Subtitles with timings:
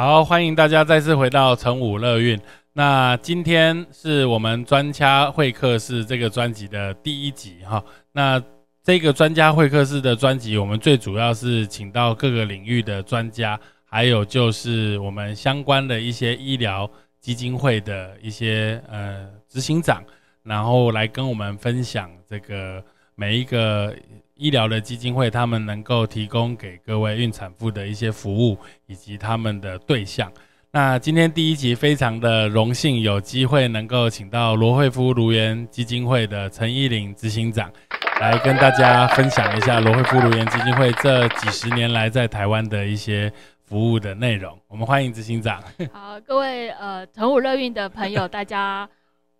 [0.00, 2.40] 好，欢迎大家再次回到成武乐运。
[2.72, 7.84] 那今天是我们专家会客室这个专辑的第一集哈。
[8.12, 8.40] 那
[8.84, 16.88] 这个专家会客室的专辑，我们最主要是请到各个领域的专家，还有就是我们相关的一些医疗
[17.20, 20.00] 基金会的一些呃执行长，
[20.44, 22.80] 然后来跟我们分享这个
[23.16, 23.92] 每一个。
[24.38, 30.32] 医疗的基金会，他们能够提供给各位孕产妇的一些服务，以及他们的对象。
[30.70, 37.68] 那今天第一集非常的荣幸，有机会能够请到罗惠夫卢园基金会的陈依林执行长，
[38.20, 43.32] 来跟大家分享一下罗惠夫卢园基金会这几十年来在台湾的一些
[43.64, 44.56] 服务的内容。
[44.68, 45.60] 我们欢迎执行长。
[45.92, 48.88] 好，各位呃，成武乐运的朋友，大家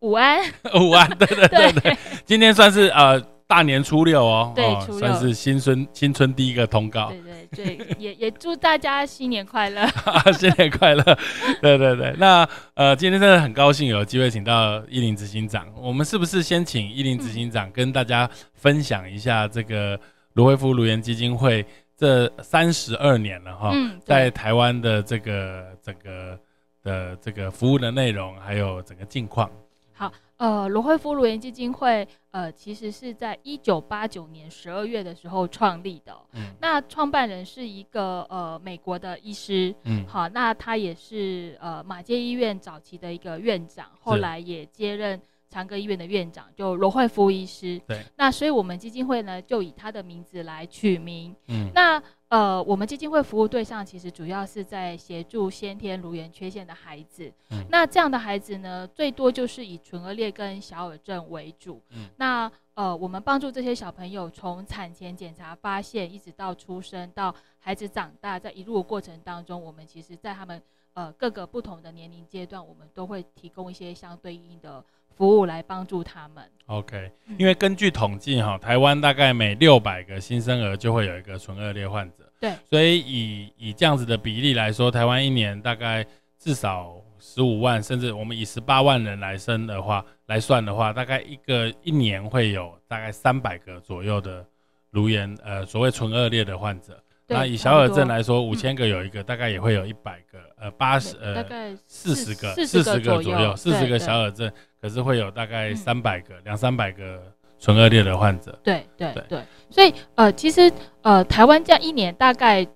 [0.01, 0.41] 午安。
[0.75, 3.38] 午安， 对对对对，今天算是呃。
[3.49, 7.09] 大年初六哦，对，算是新春新春第一个通告。
[7.09, 9.87] 对对对，也 也祝大家新年快乐，
[10.39, 11.03] 新年快乐。
[11.63, 15.67] 对对对，那呃，今天真的很高兴有机会请到伊林执行长。
[15.81, 19.99] 我们是不是先请伊林执行长跟大家分享一下这个
[20.35, 21.65] 卢惠夫卢园基金会
[21.97, 23.73] 这三十二年了哈，
[24.05, 26.39] 在台湾的这个整个
[26.83, 29.51] 的这个服务的内容，还有整个近况。
[29.95, 30.13] 好。
[30.39, 36.17] 呃，罗惠夫卢园基金会，呃，其实是在一九八九年十二月的时候创立的。
[36.33, 39.75] 嗯，那创办人是一个呃美国的医师。
[39.83, 45.21] 嗯，好，那他也是呃马街医院早期的一个院长，后来也接任
[45.51, 47.81] 长庚医院的院长，就罗惠夫医师。
[47.89, 51.35] 对，那所以我们基金会呢，就以他的名字来取名。
[51.49, 52.03] 嗯，那。
[52.29, 57.33] 呃，我们基金会服务对象其实主要是在协助先天颅源缺陷的孩子。
[57.51, 61.81] 嗯，那这样的孩子呢，最多就是以唇腭裂跟小耳症为主。
[61.91, 70.63] 嗯，那呃，我们帮助这些小朋友从产前检查发现，一直到出生到孩子长大，在一路过程当中，我们其实在他们
[70.93, 74.85] 呃各个不同的年龄阶段，我们都会提供一些相对应的。
[75.19, 76.43] 服务来帮助他们。
[76.67, 82.31] OK，因为根据统计哈，台湾大概每六百个新生儿就会有一个唇腭裂患者。
[82.41, 86.07] 对，所以以以这样子的比例来说，台湾一年大概
[86.39, 94.47] 至少十五万，甚至我们以十八万人来生的话来算的话，大概一个一年会有大概三百个左右的
[94.91, 97.03] 颅炎呃所谓唇腭裂的患者。
[97.29, 104.51] 那以小耳症来说，五千个有一个，大概也会有一百个，呃，八十，呃，大概四十个，四十个左右，四十个小耳症，
[104.81, 107.21] 可是会有大概三百个，两三百个
[107.61, 108.59] 唇腭裂的患者。
[108.65, 110.73] 对对对，所以呃，其实
[111.03, 112.67] 呃，台湾这样一年大概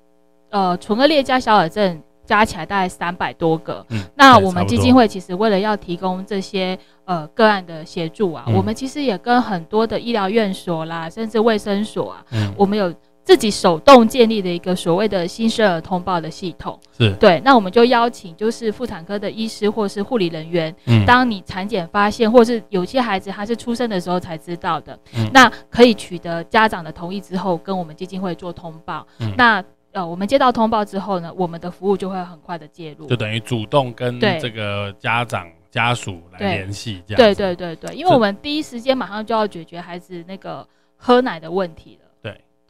[0.50, 3.82] 呃，唇腭裂加小耳症加起来大概三百多个。
[3.88, 12.92] 嗯，那我们基金会其实为了要提供这些呃个案的协助啊，我们其实也跟很多的医疗院所啦，甚至卫生所啊，嗯，我们有。
[13.24, 17.12] 自己手动建立的一个所谓的新生儿通报的系统，是。
[17.20, 17.40] 对。
[17.44, 29.06] 那我们就邀请就是妇产科的医师或是护理人员，嗯，当你产检发现，或是有些孩子他是出生的时候才知道的，嗯，那可以取得家长的同意之后，跟我们基金会做通报。
[29.20, 29.62] 嗯，那
[29.92, 37.18] 呃，我们接到通报之后呢，我们的服务就会很快的介入，就等于主动跟这个家长家属来联系，这样。
[37.18, 40.66] 对对对对，因为我们第一时间马上就要解决孩子那个
[40.96, 42.01] 喝奶的问题了。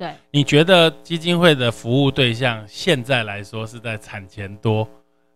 [0.03, 4.89] 对，你觉得基金会的服务对象现在来说是在产前多？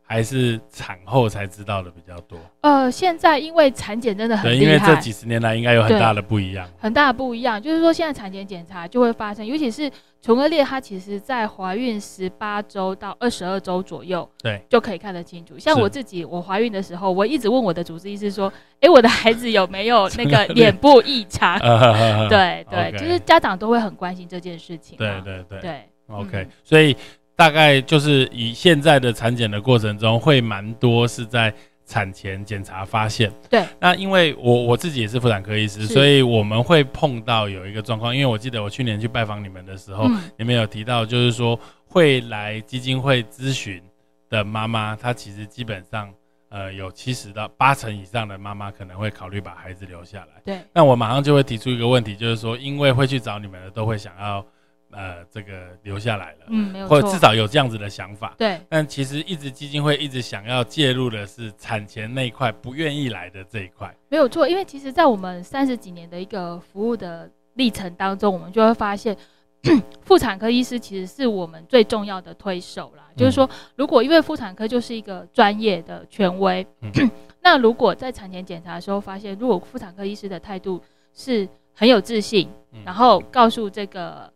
[0.08, 2.38] 还是产后才知道的比较多。
[2.60, 6.68] 呃，现在因为产检真的很厉害，因为这几十年来应该有很大的不一样。
[6.78, 9.90] 很大的不一样，就是说现在产检检查就会发生，尤其是
[10.22, 15.58] 唇腭裂，它其实在怀孕十八周到二十二周左右，对，就可以看得清楚。
[15.58, 21.58] 像我自己，我怀孕的时候，我一直问我的主治医师说：“哎，我的孩子有没有那个 脸部异常？”
[22.30, 24.96] 对 对，就是家长都会很关心这件事情。
[24.96, 26.96] 对对对对，OK，所以。
[27.36, 31.52] 大概就是以现在的产检的过程中，会蛮多是在
[31.84, 33.30] 产前检查发现。
[33.50, 38.14] 对，那因为我我自己也是妇产科医师，所以我们会碰到有一个状况。
[38.14, 43.82] 因为我记得我去年去拜访你们的时候，你们有提到，就是说会来基金会咨询
[44.30, 46.10] 的妈妈，她其实基本上
[46.48, 50.40] 呃有七十到八成以上的妈妈可能会考虑把孩子留下来。
[50.42, 54.42] 对，那我马上就会提出一个问题，就是说，因为会去找你们的都会想要。
[54.90, 58.34] 呃这个留下来了，嗯，没有或者至少有这样子的想法。
[58.38, 63.94] 对，但其实一直基金会一直想要介入的是产前那一块，不愿意来的这一块。
[64.08, 69.16] 没有错，因为其实，在我们三十几年的一个服务的历程当中，我们就会发现。
[70.04, 73.08] 妇产科医师其实是我们最重要的推手啦。
[73.16, 76.64] 就是说，如果因为妇产科就是一个专业的权威，
[77.42, 80.80] 那如果在产前检查的时候发现，如果妇产科医师的态度
[81.12, 82.48] 是很有自信，
[82.84, 84.32] 然后告诉这个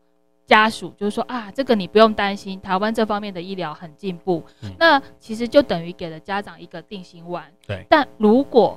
[0.50, 4.44] 家属，就是说啊，这个你不用担心，台湾这方面的医疗很进步，
[4.80, 7.44] 那其实就等于给了家长一个定心丸。
[7.64, 8.76] 对，但如果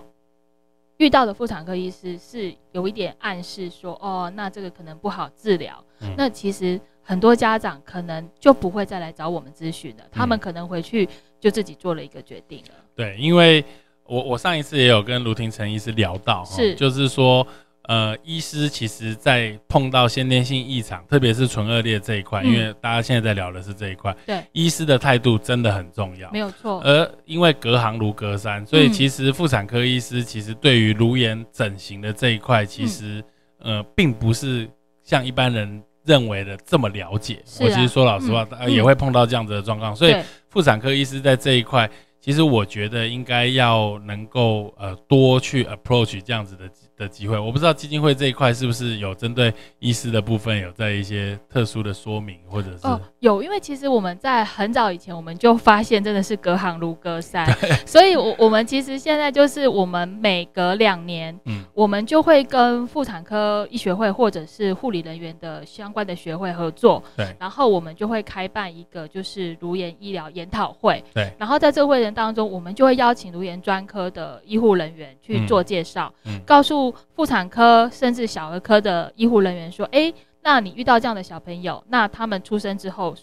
[0.98, 5.84] 遇到的妇产科医师是有一点暗示说，哦，那这个可能不好治疗。
[6.16, 11.10] 那其实很多家长可能就不会再来找我们咨询了，他们可能回去
[11.40, 12.76] 就自己做了一个决定了。
[12.94, 13.66] 对，因为
[14.06, 17.48] 我我上一次也有跟卢廷成医师聊到，是就是说。
[17.88, 26.82] 呃，医师其实，在碰到先天性异常，特别是唇腭裂这一块，因为大家现在在聊的是这一块，对，医师的态度真的很重要，没有错。
[26.84, 33.22] 而因为隔行如隔山，所以其实妇产科医师其实对于颅炎整形的这一块，其实
[33.60, 34.70] 呃，并不是
[35.04, 37.44] 像一般人认为的这么了解。
[37.60, 40.16] 我其实说老实话，也会碰到这样子的状况，所以
[40.50, 41.90] 妇产科医师在这一块，
[42.24, 46.64] 其实我觉得应该要能够呃多去 approach 这样子的。
[46.96, 57.48] 的机会，我不知道基金会这一块是不是有针对医师的部分有在一些特殊的说明，或者是哦有，因为其实我们在很早以前我们就发现真的是隔行如隔山，
[57.84, 76.94] 所以我我们其实现在就是我们每隔两年，嗯，我们就会跟妇产科医学会或者是护理人员的相关的学会合作，对，然后我们就会开办一个就是颅颜医疗研讨会，对，然后在这个会人当中，我们就会邀请颅颜专科的医护人员去做介绍，嗯，告诉。
[77.16, 80.12] 妇产科甚至小儿科的医护人员说：“哎，
[80.42, 83.16] 那你遇到这样的小朋友，那他们出生之后，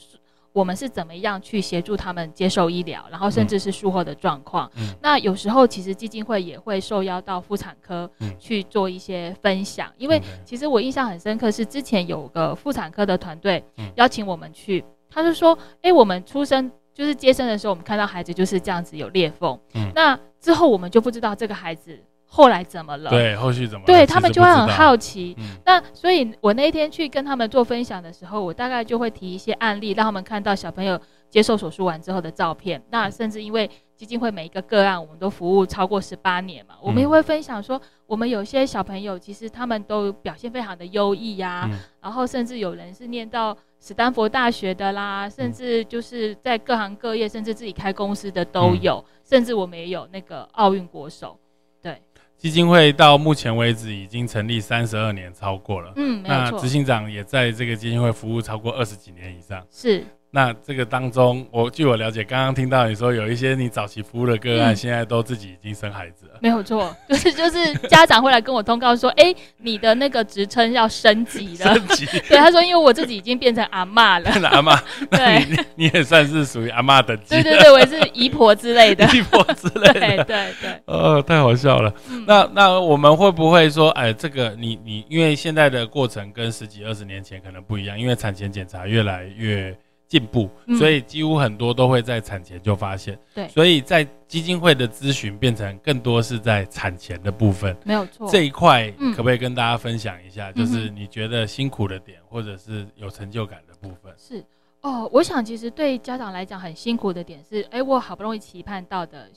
[0.53, 4.71] 我们是怎么样去协助他们接受医疗，然后甚至是术后的状况？
[5.03, 8.09] 那有时候其实基金会也会受邀到妇产科
[8.39, 13.63] 去做一些分享，因为其实我印象很深刻，是之前有个妇产科的团队
[13.97, 19.59] 邀请我们去，他就说：哎，我们出生就是接生的时候，我们看到孩子就是这样子有裂缝，
[19.95, 21.99] 那之后我们就不知道这个孩子。”
[22.33, 23.11] 后来怎么了？
[23.11, 23.85] 对，后续怎么？
[23.85, 25.37] 对他们就会很好奇。
[25.67, 30.97] 那所以，我那一天去跟他们做分享的时候，我大概就会提一些案例，让他们看到小朋友
[31.29, 32.81] 接受手术完之后的照片。
[32.91, 33.69] 那甚至因为
[34.01, 41.69] 基金会每一个个案，我们都服务超过十八年嘛，我们也会分享说，我们有些小朋友其实他们都表现非常的优异呀。
[42.01, 49.05] 然后甚至有人是念到史丹佛大学的啦，甚至就是在各行各业，甚至自己开公司的都有。
[49.23, 51.39] 甚至我们也有那个奥运国手。
[51.83, 52.01] 对
[52.39, 55.93] 基金会到目前为止已经成立三十二年，超过了。
[55.97, 59.63] 嗯，那执行长也在这个基金会服务超过二十几年以上。
[59.71, 60.03] 是。
[60.33, 66.35] 那这个当中，我据我了解，刚刚听到你说有一些你早期服务的个案，现在都自己已经生孩子了。
[66.41, 71.75] 没有错， 就是就是家长会来跟我通告说，哎，你的那个职称要升级了。
[71.75, 72.07] 升级。
[72.29, 74.31] 对，他说，因为我自己已经变成阿妈了。
[74.51, 74.81] 阿妈。
[75.11, 75.45] 对，
[75.75, 77.31] 你也算是属于阿妈等级。
[77.31, 79.05] 对对对，我也是姨婆之类的。
[79.13, 80.25] 姨婆之类的。
[80.25, 80.83] 对对对。
[80.85, 81.93] 呃，太好笑了。
[82.25, 89.77] 那那我们会不会说，哎，这个你你，因为现在的过程跟十几二十年前可能不一样，因为产前检查越来越。
[90.11, 93.17] 进步，所以几乎很多都会在产前就发现。
[93.33, 97.77] 对，所以在基金会的咨询变成更多是在产前的部分。
[97.85, 100.51] 没有错，这一块可不可以跟大家分享一下？
[100.51, 104.13] 就是你觉得辛苦的点，或者是有成就感的部分。
[104.19, 104.45] 是
[104.81, 109.31] 哦，我想其实对家长来讲很辛苦的点是，哎，我好不容易期盼到的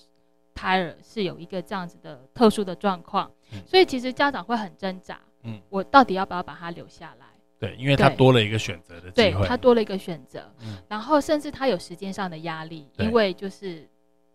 [0.56, 3.30] 胎儿是有一个这样子的特殊的状况，
[3.64, 5.20] 所以其实家长会很挣扎。
[5.44, 7.23] 嗯，我到底要不要把他留下来？
[7.64, 13.88] 对，因为他多了一个选择的机会，他多了一个选择，嗯，然后甚至他有时间上的压力，因为就是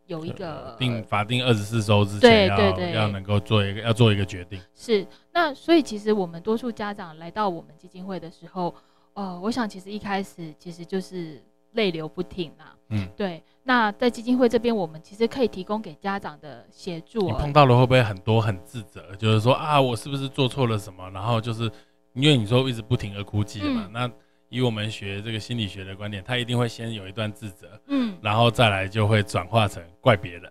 [0.06, 4.58] 有一个定法定二十四周之前要要能够做一个要做一个决定。
[4.74, 8.74] 是，那所以其实我们多数家长来到我们基金会的时候，
[9.12, 13.42] 呃，我想其实一开始其实就是泪流不停啊，嗯，对。
[13.64, 17.20] 那在基金会这边，我们其实可以提供给家长的协助。
[17.26, 21.10] 你碰到了会不会很多很自责，就是说啊，我是不是做错了什么？
[21.10, 21.70] 然后就是。
[22.14, 24.10] 因为你说一直不停的哭泣嘛，那
[24.48, 30.50] 以我们学这个心理学的观点，他一定会先有一段自责，嗯，然后再来就会转化成怪别人，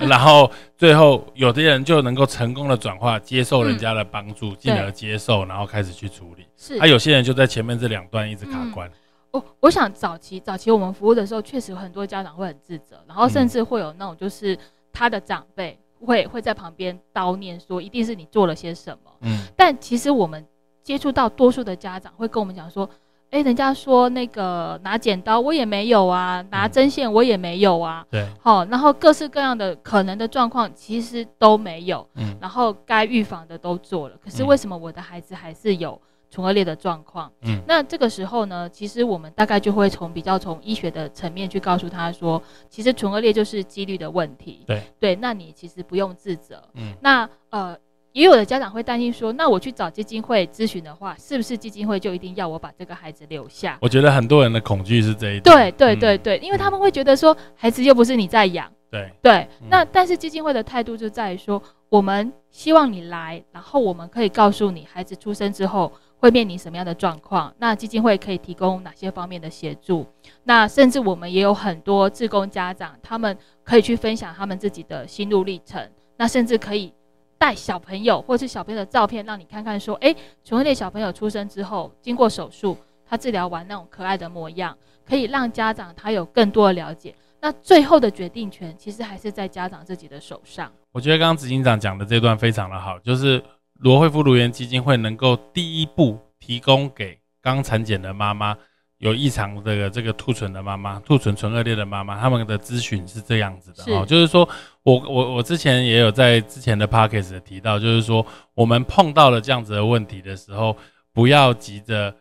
[0.08, 6.44] 然后最后有的人就能够成功的转化，接受人家的帮助，进而接受，然后开始去处理。
[6.56, 8.90] 是，他有些人就在前面这两段一直卡关。
[9.30, 14.58] 哦，我想早期早期我们服务的时候，确实有很多家长会很自责，然后甚至会有那种就是
[14.92, 19.12] 他的长辈会会在旁边叨念说，一定是你做了些什么。
[19.20, 20.44] 嗯，但其实我们。
[20.88, 22.88] 接触到多数的家长会跟我们讲说，
[23.28, 37.30] 哎，人家说那个拿剪刀我也没有啊，拿针线我也没有啊，对，好，然后各式各样的可能的状况其实都没有，嗯，然后该预防的都做了，可是为什么我的孩子还是有唇腭裂的状况？
[37.42, 47.76] 嗯，那这个时候呢，其实我们大概就会从比较从医学的层面去告诉他说，其实唇腭裂就是几率的问题，对，对，那你其实不用自责，嗯，那呃。
[48.18, 53.78] 也有的家长会担心说，那我去找基金会咨询的话，是不是基金会就一定要我把这个孩子留下？
[53.80, 55.42] 我觉得很多人的恐惧是这一点。
[55.42, 58.68] 对对对对，因为他们会觉得说，孩子又不是你在养。
[58.90, 70.04] 对对，那但是基金会的态度就在于说，我们希望你来，然后我们可以告诉你，孩子出生之后会面临什么样的状况，那基金会可以提供哪些方面的协助？
[70.42, 76.92] 那甚至我们也有很多志工家长，他们可以去分享他们自己的心路历程，那甚至可以。
[77.38, 80.12] 带小朋友或是小朋友的照片，让你看看，说，哎，
[80.44, 82.76] 唇腭裂小朋友出生之后，经过手术，
[83.08, 84.76] 他治疗完那种可爱的模样，
[85.06, 87.14] 可以让家长他有更多的了解。
[87.40, 90.72] 那最后的决定权，其实还是在家长自己的手上。
[90.90, 93.42] 我觉得刚刚执行长讲的这段非常的好，就是
[93.74, 98.56] 罗惠夫卢园基金会能够第一步提供给刚产检的妈妈。
[98.98, 104.48] 有异常的这个兔唇的妈妈，兔唇唇腭裂的妈妈，他们的咨询是这样子的哦，就是说
[104.88, 110.74] 我我我之前也有在之前的 p o c k e t 提到，就是说我们碰到了这样子的问题的时候，
[111.12, 112.14] 不要急着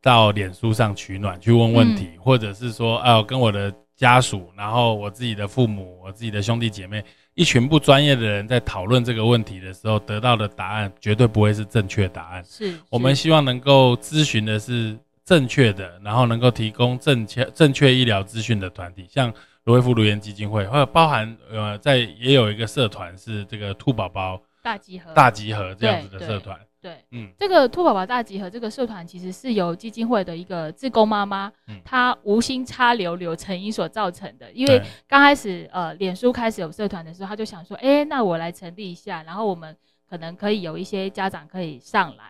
[0.00, 7.04] 到脸书上取暖去问问题，或者是说啊跟我的家属，然后我自己的父母，我自己的兄弟姐妹，
[7.34, 12.42] 一群不专业的人在讨论这个问题的时候，得到的答案绝对不会是正确答案。
[12.48, 14.96] 是我们希望能够咨询的是。
[15.26, 19.32] 正确的，然后能够提供正确正确医疗资讯的团体，像
[19.64, 26.58] 罗威夫卢言基金会，或者包含呃，在也有一个社团是这个兔宝宝大集合大集合这样子的社团。
[26.82, 31.50] 对，嗯，这个兔宝宝大集合这个社团其实是由基金会的一个自工妈妈，
[31.82, 34.52] 她无心插柳柳成荫所造成的。
[34.52, 39.74] 因为刚开始呃，脸书开始有社团的时候，她就想说，哎，那我来成立一下，然后我们
[40.06, 42.24] 可能可以有一些家长可以上来。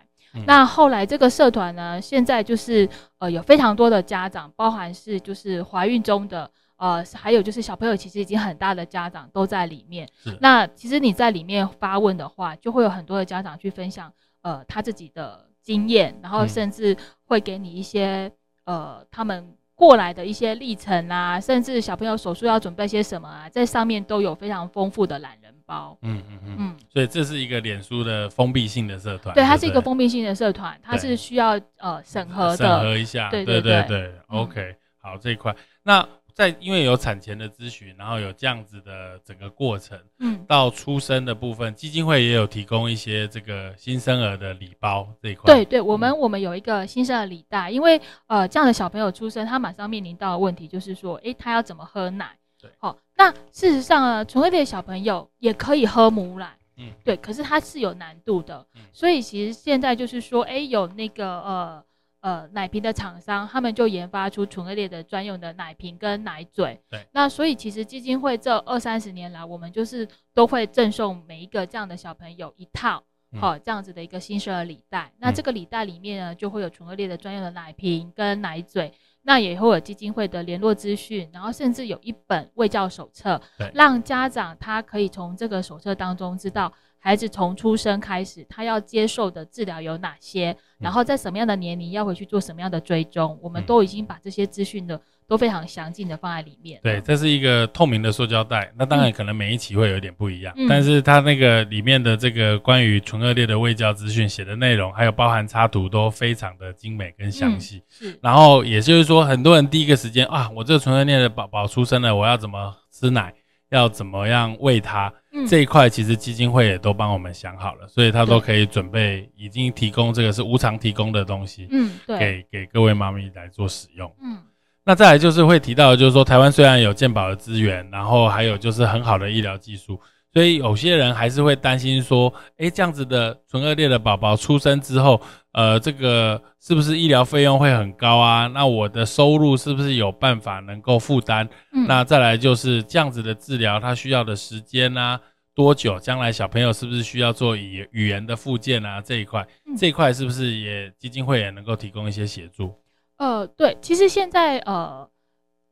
[0.45, 2.87] 那后来这个社团呢，现在就是
[3.19, 10.07] 呃有非常多的家长，包含是就是怀孕中的，呃还有就是小朋友其实已经很大的家长都在里面。
[10.39, 18.31] 那其实你在里面发问的话，就会有很多的家长去分享呃他自己的经验，然后甚至会给你一些
[18.65, 19.55] 呃他们。
[19.77, 25.97] 过来的一些历程啊，甚至小朋友手术要准备些什么啊，在上面都有非常丰富的懒人包。
[26.01, 26.77] 嗯嗯嗯。
[26.89, 29.35] 所以这是一个脸书的封闭性的社团。
[29.35, 32.55] 对，它是一个封闭性的社团，它是需要呃审核的。
[32.55, 33.29] 审核一下。
[33.29, 34.13] 对对对对。
[34.27, 35.53] OK，好这一块
[35.83, 36.07] 那。
[36.35, 45.45] 在因为有产前的咨询，然后有这样子的整个过程，嗯，到出生的部分，基金会也有提供一些这个新生儿的礼包这一块。
[45.45, 52.37] 对对，我们我们有一个新生儿礼袋，因为呃这样的小朋友出生，他马上面临到的问题就是说，哎，他要怎么喝奶？
[52.61, 61.85] 对，好，那事实上呢，纯粹的小朋友也可以喝母奶，嗯，对，可是它是有难度的，所以其实现在就是说，哎，有那个呃。
[62.25, 66.81] 呃，奶瓶的厂商，他们就研发出纯腭裂的专用的奶瓶跟奶嘴。
[66.89, 73.03] 对，那所以其实基金会这二三十年来，我们就是都会赠送每一个这样的小朋友一套，
[73.39, 75.13] 好这样子的一个新生儿礼袋。
[75.19, 78.91] 那这个礼袋里面呢，就会有纯腭裂的专用的奶瓶跟奶嘴，
[79.21, 83.39] 那也会有基金会的联络资讯，然后甚至有一本卫教手册，
[83.75, 86.73] 让家长他可以从这个手册当中知道。
[87.05, 90.57] 孩子从出生开始，他要接受的治疗有哪些？
[90.79, 93.37] 然后在什么样的年龄要回去做什么样的追踪？
[93.43, 96.79] 我们都已经把这些资讯的都非常详尽的放在里面。
[96.81, 98.73] 对，这是一个透明的塑胶袋。
[98.75, 107.83] 那当然可能每一期会有点不一样，但是它那个里面的这个关于纯恶劣的卫教资讯写的内容，还有包含插图都非常的精美跟详细。
[107.87, 108.17] 是。
[108.19, 113.31] 然后也就是说，很多人第一个时间啊，我这个纯恶劣的宝宝出生了，我要怎么吃奶？
[113.69, 115.11] 要怎么样喂他？
[115.49, 124.09] 这一块其实基金会也都帮我们想好了，所以他都可以准备，已经提供这个是无偿提供的东西，嗯，对，给给各位妈咪来做使用。
[124.21, 124.37] 嗯，
[124.85, 129.99] 那再来就是会提到，就是说台湾虽然有健保的资源，然后还有就是很好的医疗技术。
[130.35, 135.21] 所以有些人还是会担心说，哎，这样子的唇腭裂的宝宝出生之后，
[135.53, 138.45] 呃，这个是不是医疗费用会很高啊？
[138.47, 141.47] 那我的收入是不是有办法能够负担？
[141.87, 145.17] 那再来就是这样子的治疗，它需要的时间啊，
[145.53, 145.97] 多久？
[145.97, 148.99] 将来小朋友是不是需要做语语言的复健啊？
[148.99, 152.75] 这一块，这一块是不是也基金会也能够提供一些协助？
[153.19, 155.09] 呃，对，其实现在呃，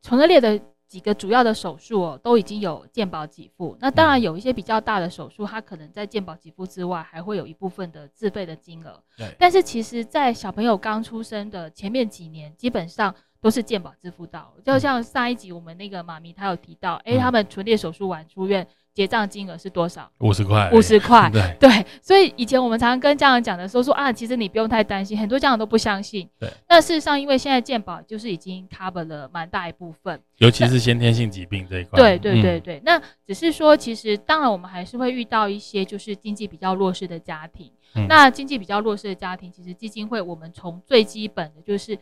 [0.02, 0.58] 唇腭裂的。
[0.94, 3.76] 几个主要的手术哦，都已经有健保给付。
[3.80, 9.02] 那当然有一些比较大的手术，它可能在健保给付之外，还会有一部分的自费的金额。
[9.18, 9.36] 对。
[9.40, 14.54] 但是其实，在小朋友刚出生的前面几年，基本上都是健保支付到。
[14.64, 18.68] 就像上一集我们那个妈咪她有提到，哎，他们唇裂手术完出院。
[18.94, 20.10] 结账金额是多少？
[20.20, 20.70] 五十块。
[20.72, 21.30] 五十块。
[21.34, 26.30] 对对，所以以前我们常常跟家长讲的时候说啊，其实你不用太担心，很多家长都不相信。
[26.40, 26.50] 对。
[26.70, 32.00] 那事实上，因为现在健保就是已经 cover 了蛮大一部分，尤其是先天性疾病这一块。
[32.00, 32.82] 对对对对。
[32.86, 37.72] 那只是说，其实当然我们还是会遇到一些就是经济比较弱势的家庭。
[38.08, 41.98] 那经济比较弱势的家庭，其实基金会我们从最基本的就是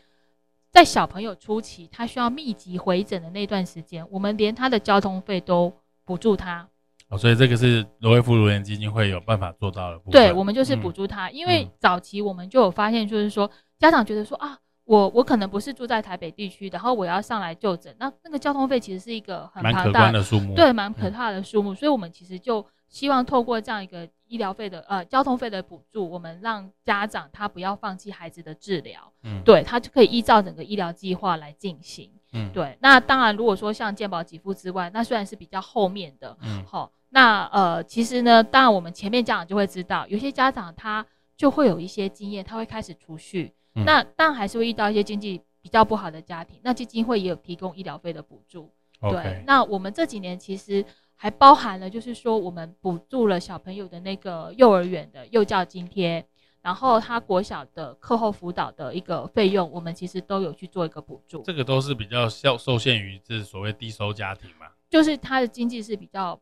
[0.72, 5.74] 在小朋友初期他需要密集回诊的那段时间，我们连他的交通费都
[6.06, 6.66] 补助他。
[7.12, 10.00] 哦，所以这个是罗威夫卢联基金会有办法做到的。
[10.10, 21.76] 对，我们就是补助他，因为早期我们就有发现，就是说家长觉得说啊，我我可能不是住在台北地区，然后我要上来就诊，那那个交通费其实是一个很庞大的数目，对，蛮可怕的数目。
[21.76, 32.78] 所以我们其实就希望透过这样一个医疗费的呃交通费的补助，我们让家长他不要放弃孩子的治疗，嗯，对他就可以依照整个医疗计划来进行，嗯，对。
[32.80, 36.90] 那当然，如果说像健保给付之外，那虽然是比较后面的，嗯，好。
[37.14, 43.54] 那呃，其实呢，当然我们前面家长就会知道，有些家长他就会有一些经验，他会开始储蓄。
[43.86, 48.72] 那当然还是会遇到一些经济比较不好的家庭，那基金会也有提供医疗费的补助。
[49.02, 56.26] 对，那我们这几年其实还包含了，就是说我们补助了小朋友的那个幼儿园的幼教津贴，
[56.62, 61.42] 然后他国小的课后辅导的一个费用，我们其实都有去做一个补助。
[61.44, 66.40] 这个都是比较受受限于这所谓低收家庭嘛，就是他的经济是比较。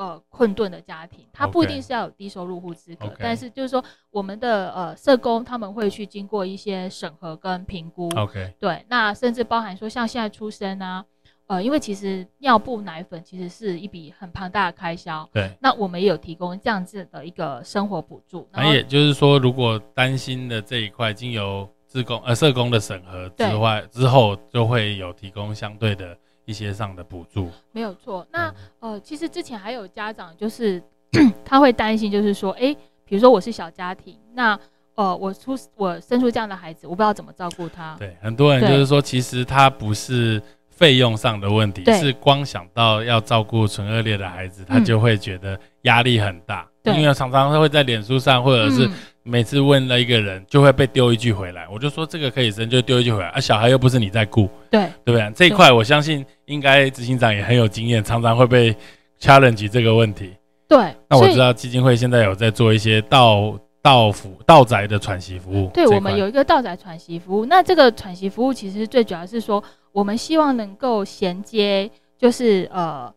[0.00, 8.08] 呃，困顿的家庭，他不一定是要有低收入户资格，但是就是说，我们的呃社工他们会去经过一些审核跟评估。
[8.16, 11.04] OK，对，那甚至包含说像现在出生啊，
[11.48, 15.28] 呃，因为其实尿布、奶粉其实是一笔很庞大的开销。
[15.34, 18.48] 对，那我们也有提供这样子的一个生活补助。
[18.52, 26.16] 那也就是说，如果担心的这一块经由自工呃社工的审核之外之后，就会有提供相对的。
[26.50, 28.26] 一些上的补助没有错。
[28.32, 30.82] 那呃，其实之前还有家长就是
[31.46, 34.58] 他会担心，就是说，哎，比如说我是小家庭，那
[34.96, 37.94] 呃，我出我生出这样的孩子，我不知道怎么照顾他。
[37.96, 46.68] 对，很多人就是说，其实他不是费用上的问题，是光想到要照顾纯恶劣的孩子，他就会觉得压力很大。
[46.84, 48.88] 因为常常他会在脸书上，或者是。
[49.22, 51.68] 每次问了一个人，就会被丢一句回来。
[51.70, 53.28] 我就说这个可以生，就丢一句回来。
[53.28, 55.30] 啊，小孩又不是你在顾，对对不对？
[55.36, 58.74] 这一块我相信应该执行长也很有经验，常常会被
[59.20, 60.34] challenge 这个问题。
[60.66, 65.70] 对，那我知道基金会现在有在做一些到道府道宅的喘息服务。
[65.74, 67.44] 对，我们有一个道宅喘息服务。
[67.44, 69.62] 那这个喘息服务其实最主要是说，
[69.92, 71.88] 我们希望能够衔接，
[72.18, 73.12] 就是呃，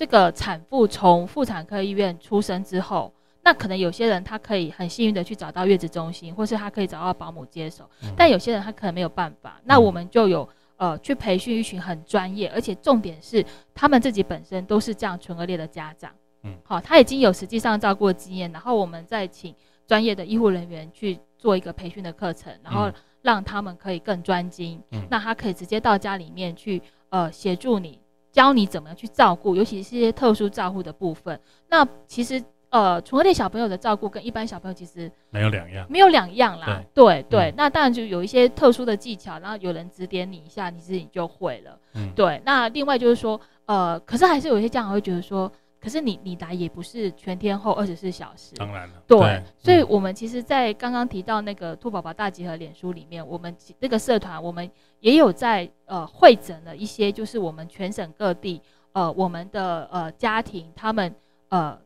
[0.00, 3.12] 这个产妇从妇产科医院出生之后。
[3.42, 7.84] 那可能有些人他可以很幸运的去找到月子中心，或是他可以找到保姆接手，
[8.16, 9.60] 但有些人他可能没有办法。
[9.64, 16.10] 那我们就有呃去培训一群很专业，而且重点是他们自己本身都是这样纯恶劣的家长，
[16.44, 19.54] 嗯，好，他已经有实际上照顾经验，然后我们再请
[19.86, 24.82] 专业的医护人员去做一个培训的课程，然后让他们可以更专精。
[24.92, 27.98] 嗯，那他可以直接到家里面去呃协助你，
[28.32, 31.40] 教你怎么样去照顾，尤其是一些特殊照顾的部分。
[31.68, 32.42] 那其实。
[32.70, 36.80] 呃，宠物类小朋友的照顾跟一般小朋友其实没有两样，没有两样啦。
[36.94, 41.76] 对对，那当然就有一些特殊的技巧，然后有人指点你一下，你自己就会了。
[41.94, 42.40] 嗯，对。
[42.44, 48.54] 那另外就是说，呃，可是还是有一些家长会觉得说，可是你你来也不是全天候二十四小时。
[48.56, 48.94] 当然了。
[49.06, 58.60] 对，所以我们其实，在刚刚提到那个兔宝宝大集合脸书里面，我们那个社团，我们也有在呃会诊了一些，就是我们全省各地
[58.92, 61.14] 呃我们的呃家庭他们
[61.48, 61.78] 呃。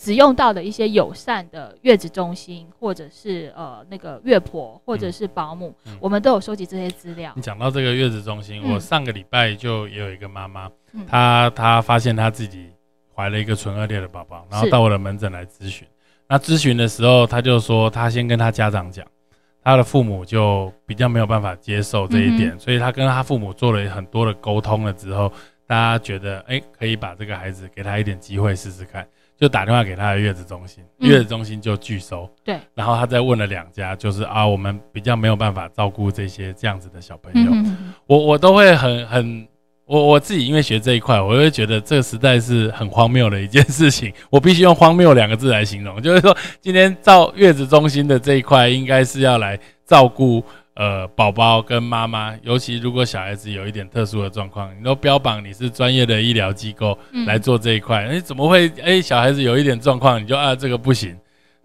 [0.00, 7.32] 使用到的一些友善的月子中心，或者是呃那个月婆，或者是保姆，我们都有收集这些资料。
[7.34, 10.70] 你讲到这个月子中心，我上个礼拜就也有一个妈妈，
[11.06, 12.68] 她她发现他自己
[13.14, 15.86] 怀了一个纯恶劣的宝宝，然后到我的门诊来咨询。
[16.28, 19.06] 那咨询的时候，他就说他先跟他家长讲，
[19.62, 25.32] 他的父母就比较没有办法接受这一点，所以他跟他父母做了很多的沟通了之后，
[25.66, 29.06] 大家觉得哎可以把这个孩子给他一点机会试试看。
[29.38, 32.28] 就打电话给他的月子中心，月子中心就拒收。
[32.42, 37.52] 对，然后他再问了两家，就是啊，我们比较没有办法照顾这些这样子的小朋友。
[38.06, 39.47] 我我都会很很，
[39.88, 44.12] 我我自己因为学这一块，我会觉得这个实在是很荒谬的一件事情。
[44.28, 56.96] 我必须用荒谬两个字来形容，就是说今天照月子中心的这一块，应该是要来照顾呃宝宝跟妈妈，尤其如果小孩子有一点特殊的状况，你都标榜你是专业的医疗机构
[57.26, 61.16] 来做这一块，哎，怎么会哎小孩子有一点状况你就啊这个不行？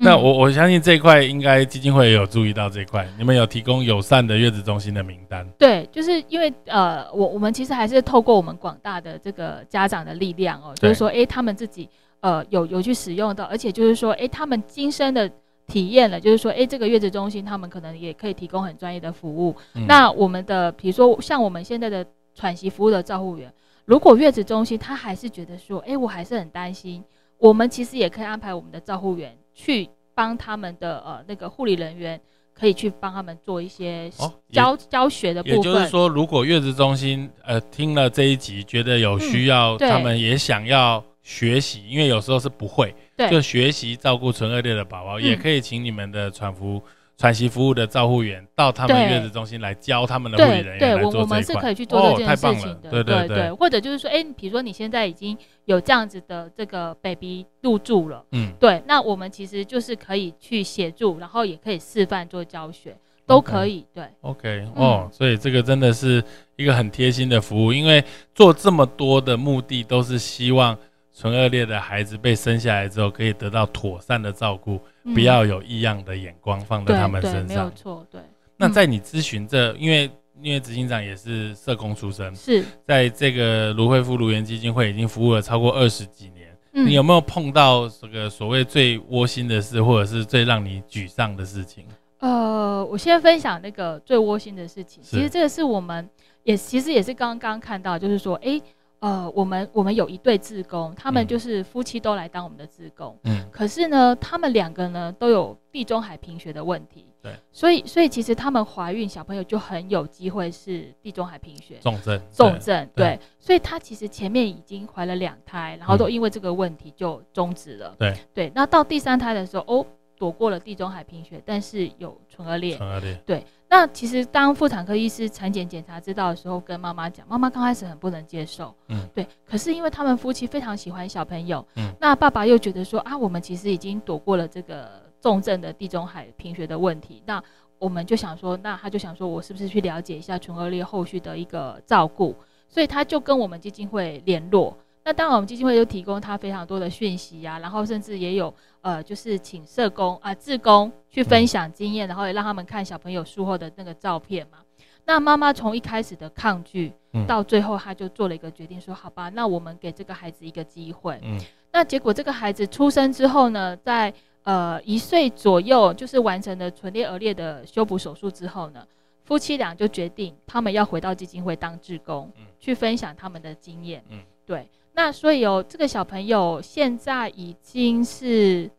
[0.04, 5.48] 那我我相信这一块应该基金会也有注意到这一块，你们有提供友善的月子中心的名单？
[5.58, 11.89] 对，就是因为呃，我我们其实还是透过我们广大的这个家长的力量哦，就是说，哎，他们自己
[12.20, 15.30] 呃有有去使用到，而且就是说，哎，他们亲身的
[15.68, 19.56] 体验了，就是说，哎，这个月子中心他们可能也可以提供很专业的服务。
[19.88, 23.52] 那我们的比如说像我们现在的喘息服务的照护员，
[23.86, 27.04] 如果月子中心他还是觉得说，哎，我还是很担心，
[27.38, 29.34] 我们其实也可以安排我们的照护员。
[29.54, 32.20] 去帮他们的呃那个护理人员，
[32.54, 34.12] 可以去帮他们做一些
[34.52, 35.58] 教教学的部分。
[35.58, 42.94] 也就是说，如果月子中心呃听了这一集，觉得有需要，他们也想要学习，因为有时候是不会，
[43.32, 46.82] 就学习照顾纯恶劣的宝宝，也可以请你们的产服。
[47.15, 52.89] 喘息服务的照护员到他们月子中心来教他们的护理人员对，我我们是可以去做这件事情的。
[52.89, 63.86] 对对对，或者就是说，哎，比如说你现在已经有这样子的这个 baby 入住了，嗯，对，那我们其实就是可以去协助，然后也可以示范做教学，都可以。
[63.93, 66.23] 对，OK，哦，所以这个真的是
[66.56, 70.78] 一个很贴心的服务，因为做这么多的目的都是希望。
[71.15, 74.82] 纯恶劣的孩子被生下来之后，可以得到妥善的照顾，
[75.13, 77.47] 不要有异样的眼光放在他们身上。
[77.47, 78.19] 没有错，对。
[78.58, 80.10] 那在你咨询这，因为
[80.41, 86.49] 因为执行长也是社工出身，是在这个卢惠夫卢园基金会已经服务了超过二十几年。
[86.71, 91.86] 你有没有碰到这个所谓最窝心的事，或者是最让你沮丧的事情？
[92.17, 95.04] 呃，我先分享那个最窝心的事情。
[95.04, 96.10] 其实这个是我们
[96.41, 98.60] 也其实也是刚刚看到，就是说，哎。
[99.04, 103.20] 呃，我们我们有一对志工，他们就是夫妻都来当我们的志工。
[103.26, 107.06] 嗯，可是呢，他们两个呢都有地中海贫血的问题。
[107.22, 112.22] 对，所以所以其实他们怀孕小朋友就很有机会是地中海贫血重症。
[112.32, 113.20] 重症，对。
[113.42, 117.94] 所以他其实前面已经怀了两胎，然后都因为这个问题就终止了。
[118.00, 119.86] 对对，那到第三胎的时候，哦。
[120.23, 122.77] 躲过了地中海贫血，但是有唇腭裂。
[122.77, 123.21] 唇腭裂。
[123.25, 128.73] 对，那其实当妇产科医师产检检查知道的时候，跟妈妈讲，妈妈刚开始很不能接受。
[128.88, 129.27] 嗯，对。
[129.45, 137.43] 可是因为他们夫妻非常喜欢小朋友，嗯，那爸爸又觉得说啊，我们其实已经躲过了这个重症的地中海贫血的问题，那
[137.77, 142.33] 我们就想说，那他就想说我是不是去了解一下唇腭裂后续的一个照顾，
[142.69, 144.77] 所以他就跟我们基金会联络。
[145.06, 154.60] 那当然，我们基金会就提供他非常多的讯息啊，然后甚至也有呃，就是请社工啊、志工去分享经验，然后也让他们看小朋友术后的那个照片嘛。
[155.06, 156.94] 那妈妈从一开始的抗拒，
[157.28, 161.20] 到最后她就做了一个决定，说好吧，那我们给这个孩子一个机会。
[161.22, 161.38] 嗯。
[161.74, 164.13] 那结果这个孩子出生之后呢，在
[164.44, 168.88] 呃一岁左右，就是完成了唇裂腭裂的修补手术之后呢，
[169.26, 174.02] 夫妻俩就决定他们要回到基金会当志工，去分享他们的经验。
[174.10, 174.70] 嗯，对。
[174.95, 178.69] 那所以哦，这个小朋友现在已经是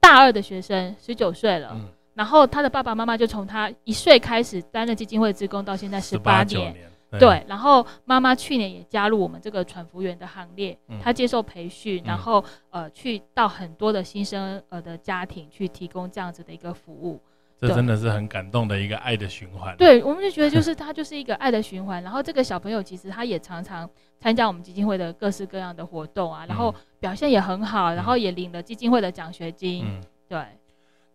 [0.00, 1.72] 大二的学生，十九岁了。
[1.74, 1.88] 嗯。
[2.14, 6.74] 然后他的爸爸妈妈就从他一岁开始担任基金会职工，到现在十八年。
[7.18, 7.44] 对。
[7.46, 17.20] 然后妈妈去年也加入我们这个传福员的行列，她接受培训，然后呃去到很多的新生儿的家庭去提供这样子的一个服务。
[17.68, 19.76] 这真的是很感动的一个爱的循环。
[19.76, 22.02] 对，我们就觉得就是他就是一个爱的循环。
[22.02, 29.84] 然后这个小朋友其实他也常常参加我们基金会的各式各样的活动啊，然后表现也很好，然后也领了基金会的奖学金。
[29.86, 30.38] 嗯，对。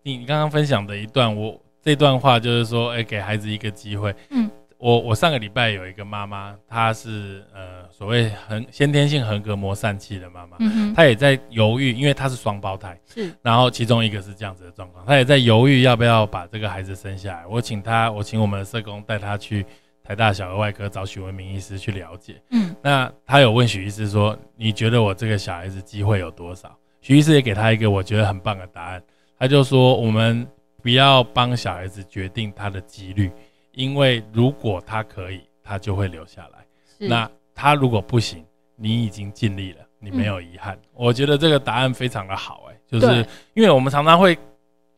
[0.04, 4.16] 你你刚刚分享的一段，我这段话就是说，哎，给孩子一个机会。
[4.30, 4.50] 嗯。
[4.78, 10.58] 我我上个礼拜有一个妈妈，她是呃所谓横先天性横膈膜疝气的妈妈，
[10.96, 17.48] 她也在犹豫，因为她是双胞胎，是，然后其中一个是这样子的状况，她也在犹豫要不要把这个孩子生下来。
[17.48, 19.66] 我请她，我请我们的社工带她去
[20.04, 22.40] 台大小儿外科找许文明医师去了解。
[22.52, 26.78] 嗯，那她有问许医师说，你觉得我这个小孩子机会有多少？
[27.02, 29.02] 许医师也给她一个我觉得很棒的答案，
[29.40, 30.48] 他就说我们
[30.84, 33.32] 不要帮小孩子决定他的几率。
[33.78, 36.66] 因为如果他可以，他就会留下来。
[37.08, 38.44] 那他如果不行，
[38.76, 40.76] 你已经尽力了，你没有遗憾。
[40.94, 44.36] 我觉得这个答案非常的好，哎，就是因为我们常常会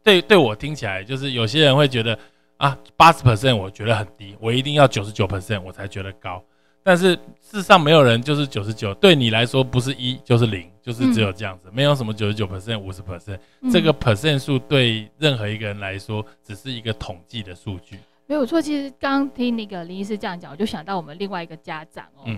[0.02, 2.18] 对对我听起来，就是有些人会觉得
[2.56, 6.42] 啊，八十 percent 我觉得很低，我一定要九十九 percent 我才觉得高。
[6.82, 13.38] 但是事实上没有人就是九十九，对你来说不是一就是零，就是只有这样子，没有什么九十九 percent、五十 percent，
[13.70, 18.00] 这个 percent 数对任何一个人来说只是一个统计的数据。
[18.30, 22.30] 没有错，其实刚听那个林医师这样讲，我就想到我们另外一个家长哦，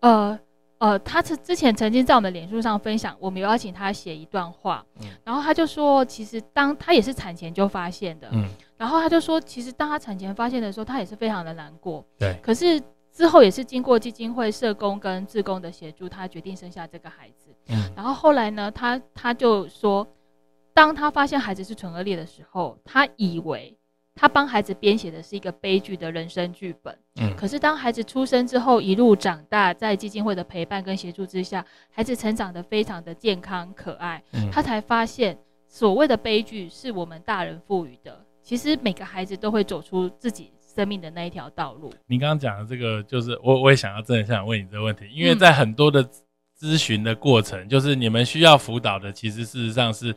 [0.00, 0.40] 呃
[0.78, 4.82] 呃，他是之前曾经在我们脸书上分享，我们有邀请他写一段话，
[5.22, 12.80] 然后他就说，其实当他也是产前就发现的，嗯，然后他就说，其实当他产前发现的时候，他也是非常的难过，对，可是
[13.12, 20.06] 之后也是经过基金会社工跟志工的协助，他决定生下这个孩子，嗯，然后后来呢，他他就说，
[20.72, 23.76] 当他发现孩子是纯恶劣的时候，他以为。
[24.14, 38.24] 他帮孩子编写的是一个悲剧的人生剧本，嗯，可是当孩子出生之后，一路长大，在基金会的陪伴跟协助之下，孩子成长得非常的健康可爱，嗯，他才发现所谓的悲剧是我们大人赋予的。
[38.40, 41.92] 其实每个孩子都会走出自己生命的那一条道路。
[42.06, 46.08] 你刚刚讲的这个，就是我我也想要真的想问你这个问题，因为在很多的
[46.56, 50.14] 咨询的过程，就是你们需要辅导的，其实事实上是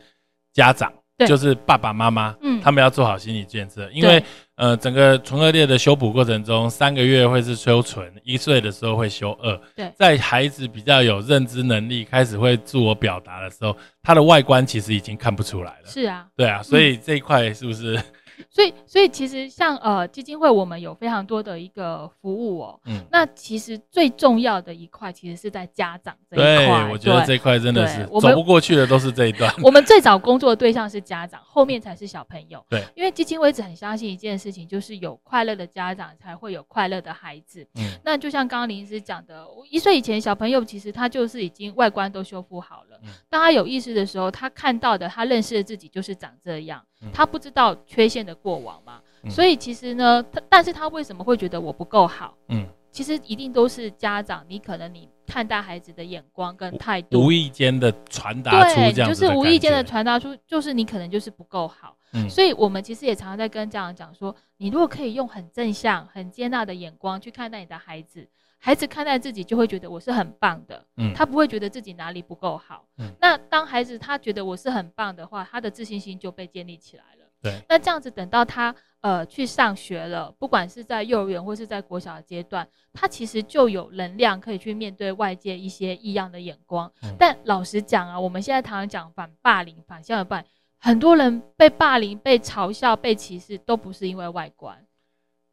[0.52, 0.92] 家长。
[1.26, 4.22] 就是爸爸妈妈，嗯，他们要做好心理建设，因为
[4.56, 9.58] 呃，整个唇腭裂的修补过程中，三个月会是修唇，一岁的时候会修颚。
[9.74, 15.86] 对，在孩子比较有认知能力，开始会自我表达的时候，他的外观其实已经看不出来了。
[15.86, 18.00] 是啊，对啊，所以这一块是不是？
[18.48, 22.80] 所以，所以其实像呃基金会，我们有非常多的一个服务哦。
[22.86, 23.00] 嗯。
[23.10, 26.66] 那其实最重要的一块，其实是在家长这一块。
[26.66, 29.52] 对，我觉得这块真的是走不过去的都是这一段。
[29.62, 32.64] 我们最早工作的对象是家长，后面才是小朋友。
[32.68, 32.84] 对。
[32.94, 37.66] 因为基金会一直很相信一件事情，就是有快乐的家长才会有快乐的孩子。
[37.74, 37.98] 嗯。
[38.04, 43.00] 那就像刚刚林医师讲的，一岁以前小朋友其实他就是已经外观都修复好了。
[43.02, 43.10] 嗯。
[43.28, 46.82] 当他有意识的时候，他看到的，他认识的自己就是长这样。
[47.12, 52.34] 他不知道缺陷的过往嘛，所以其实呢，他但是他为什么会觉得我不够好？
[52.48, 61.96] 嗯，其实一定都是家长，你可能你看待孩子的眼光跟态度，无意间的传达出这样就是无意间的传达出，就是你可能就是不够好。
[62.14, 68.26] 嗯，所以我们其实也常常在跟家长讲说，你如果可以用很正向、很接纳的眼光去看待你的孩子。
[68.60, 86.92] 孩子看待自己就会觉得我是很棒的，嗯，他不会觉得自己哪里不够好，嗯，那当孩子他觉得我是很棒的话，他的自信心就被建立起来了，对，那这样子等到他呃去上学了，不管是在幼儿园或是在国小的阶段，他其实就有能量可以去面对外界一些异样的眼光。
[87.16, 90.46] 但老实讲啊，我们现在常常讲反霸凌、反校园霸凌，
[90.78, 94.84] 很多人被霸凌、被嘲笑、被歧视，都不是因为外观。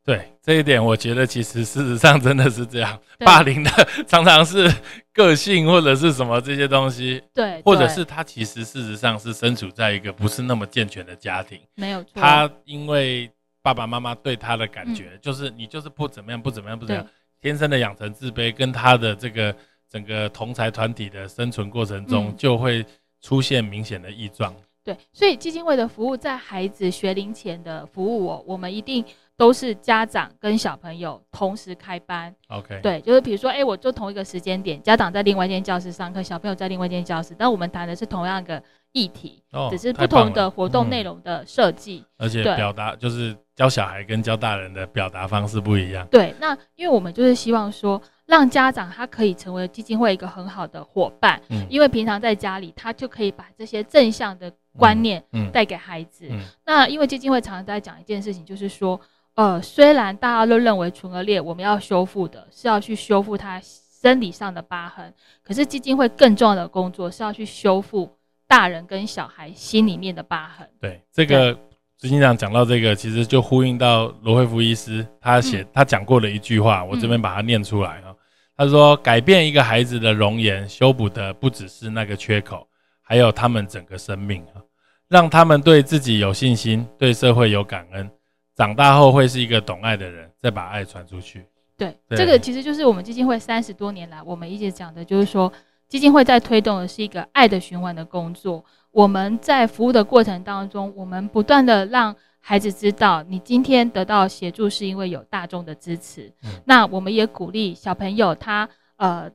[0.06, 3.72] 对这一点，我觉得其实事实上真的是这样，霸凌的
[4.06, 4.72] 常常是
[5.12, 12.12] 个性或者是什么这些东西，对，或者是他其实事实上是身处在一个不是那么健全的家庭，没有错。
[12.13, 13.28] 他因为
[13.63, 17.10] 爸爸妈妈对他的感觉就是你就是不怎么样，不怎么样，不怎么样，
[17.41, 19.56] 天生的养成自卑，跟他的这个
[19.89, 22.86] 整个同才团体的生存过程中就会
[23.22, 24.56] 出现明显的异状。
[24.86, 29.04] 对，所以基金会的服务在孩子学龄前的服务哦，我们一定。
[29.38, 46.06] 都是家长跟小朋友同时开班，OK，对，就是比如说，哎，我就同一个时间点，家长在另外一间教室上课，小朋友在另外一间教室，但我们谈的是同样一个议题，只是不同的活动内容的设计，而且表达就是教小孩跟教大人的表达方式不一样。
[46.12, 56.28] 对，那因为我们就是希望说，让家长他可以成为基金会一个很好的伙伴，嗯，因为平常在家里他就可以把这些正向的观念带给孩子。
[56.30, 59.00] 嗯那因为基金会常常在讲一件事情，就是说。
[59.36, 65.13] 呃，虽然大家都认为唇腭裂我们要修复的是要去修复他生理上的疤痕，
[65.44, 68.10] 可是基金会更重要的工作是要去修复
[68.48, 70.65] 大人跟小孩心里面的疤痕。
[70.80, 71.54] 对，这个
[71.98, 78.14] 执行长讲到这个，其实就呼应到罗惠福医师他写他讲过的一句话，我这边把它念出来啊。
[78.58, 82.68] 他说，改变一个孩子的容颜，修补的不只是那个缺口，
[83.02, 84.64] 还有他们整个生命啊，
[85.08, 88.10] 让他们对自己有信心，对社会有感恩。
[88.56, 91.46] 长大后会是一个懂爱的人，再把爱传出去。
[91.78, 95.52] 对，这个其实就是我们基金会三十多年来，我们一直讲的，就是说
[95.90, 98.64] 基金会在推动的是一个爱的循环的工作。
[98.96, 106.32] 我们在服务的过程当中，我们不断的让孩子知道，你今天得到协助是因为有大众的支持。
[106.64, 109.30] 那我们也鼓励小朋友，他呃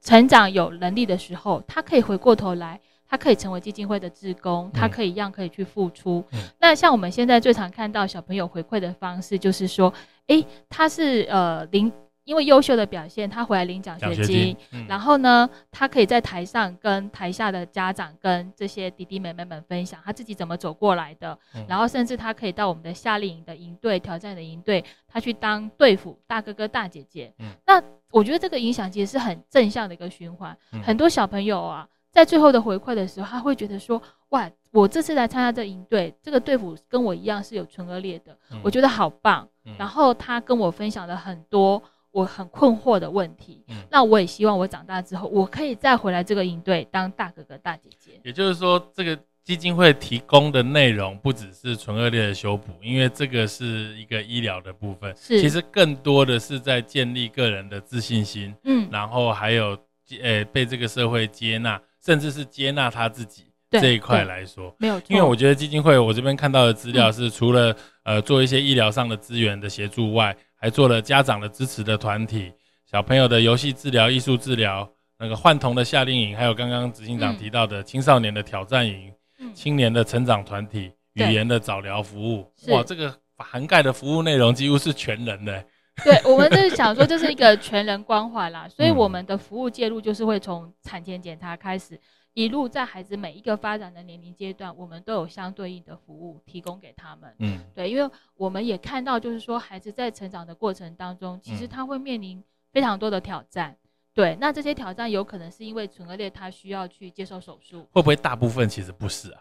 [0.00, 2.80] 成长有能力的时候，他可以回过头来。
[3.08, 6.24] 他可以成为基金会的志工，他可以一样可以去付出。
[6.60, 9.92] 那像我们现在最常看到小朋友回馈的方式，就是说，
[10.28, 11.92] 哎，他是呃领，
[12.30, 14.56] 因为优秀的表现，他回来领奖学金。
[14.88, 21.36] 然后呢，他可以在台上跟台下的家长跟这些弟弟妹妹们分享他自己怎么走过来的。
[21.66, 27.34] 然后甚至他可以到我们的夏令营的营队、挑战的营队，他去当队辅大哥哥、大姐姐。
[27.66, 30.56] 那我觉得这个影响其实是很正向的一个循环。
[30.84, 31.88] 很多小朋友啊。
[32.12, 41.80] 在最后的回馈的时候，他会觉得说：“哇，我这次来参加这营队，这个队伍跟我一样是有纯恶劣的，我觉得好棒。”然后他跟我分享了很多
[42.12, 43.62] 我很困惑的问题。
[43.68, 48.20] 嗯，那我也希望我长大之后，我可以再回来这个营队当大哥哥大姐姐。
[48.24, 58.54] 也就是说，这个基金会提供的内容不只是纯恶劣的修补，因为这个是一个医疗的部分，是其实更多的是在建立个人的自信心。
[58.64, 59.76] 嗯，然后还有
[60.22, 65.00] 呃被这个社会接纳，甚至是接纳他自己这一块来说，没有。
[65.08, 72.52] 因为我觉得基金会我这边看到的资料是，除了呃做一些医疗上的资源的协助外，还做了家长的支持的团体，
[72.84, 74.86] 小朋友的游戏治疗、艺术治疗，
[75.18, 79.10] 那个幻童的夏令营，还有刚刚执行长提到的青少年的挑战营，
[79.54, 85.64] 青年的成长团体，语言的早疗服务，哇，这个涵盖的服务内容几乎是全人的。
[86.04, 91.98] 对，我们就是想说这是一个全人关怀啦，所以我们的服务介入就是会从产前检查开始。
[92.34, 97.34] 一路在孩子每一个发展的年龄阶段，我们都有相对应的服务提供给他们。
[97.40, 103.76] 嗯，对，因为我们也看到，就是说孩子在成长的过程当中，其实他会面临非常多的挑战。
[104.14, 109.32] 对，那这些挑战有可能是因为唇腭裂他需要去接受手术，会不会大部分其实不是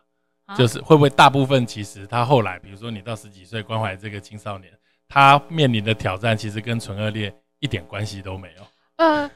[0.45, 0.55] 啊？
[0.55, 4.71] 就是会不会大部分其实他后来，比如说你到十几岁关怀这个青少年，
[5.07, 8.63] 他面临的挑战其实跟唇腭裂一点关系都没有。
[8.99, 9.31] 呃，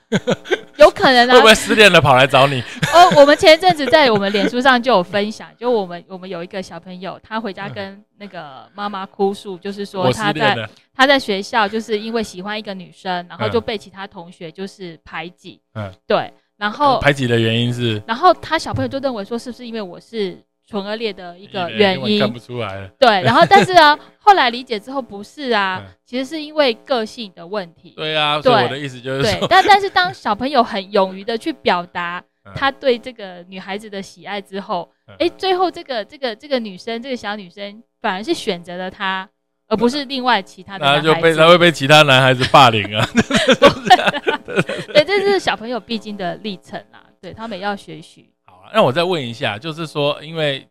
[0.76, 2.62] 有可能啊，会不会失恋了跑来找你？
[2.94, 15.62] 哦，我们前一阵子在我们脸书上就有分享，就我们我们有一个小朋友，他回家跟那个妈妈哭诉，就是说他在他在学校就是因为喜欢一个女生，然后就被其他同学就是排挤。
[15.76, 20.38] 嗯，对，然后排挤的原因是，然后他小朋友就认为说，是不是因为我是。
[20.68, 22.90] 唇腭裂的一个原因看不出来。
[23.00, 27.94] 对，然后但是呢， 后来理解之后不是啊，其实是因为个性的问题。
[27.98, 32.24] 对啊，对我的意思就是说，但但是当小朋友很勇于的去表达
[32.56, 39.30] 他对这个女孩子的喜爱之后，哎，最后这个这个这个女生这个小女生反而是选择了他，
[39.68, 40.86] 而不是另外其他的。
[40.86, 43.06] 那就被他会被其他男孩子霸凌啊。
[44.94, 48.30] 对，这是小朋友必经的历程啊，对他们也要学习。
[48.72, 50.68] 那我再问一下，就是说，因为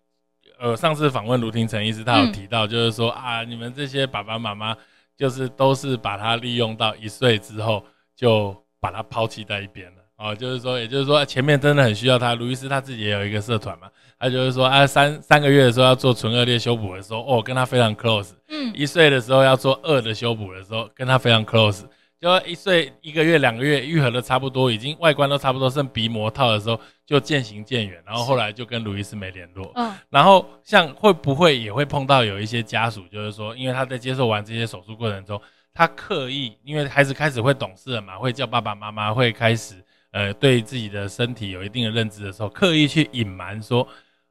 [0.61, 4.77] 呃，上次访问卢廷成医师，他有提到，就是说啊，你们这些爸爸妈妈，
[5.17, 10.35] 就是都是把他利用到一岁之后，就把他抛弃在一边了哦。
[10.35, 12.35] 就是说，也就是说，前面真的很需要他。
[12.37, 13.89] 卢医师他自己也有一个社团嘛，
[14.21, 18.31] 他就是说啊，三三个月的时候要做唇腭裂修补的时候，哦，跟他非常 close。
[18.49, 21.83] 嗯，一岁的时候要做二的修补的时候，跟他非常 close。
[22.23, 29.73] 就一岁一个月两个月愈合的差不多，已经外观都差不多，剩鼻膜套的时候就渐行渐远，然后后来就跟卢医师没联络。
[29.75, 35.43] 嗯，然后像会不会也会碰到有一些家属，就是说，因为他在接受完这些手术过程中，
[35.75, 39.75] 他刻意，因为孩子开始会懂事了嘛，会叫爸爸妈妈，会开始
[40.13, 43.85] 呃对自己的身体有一定的认知的时候，刻意去隐瞒说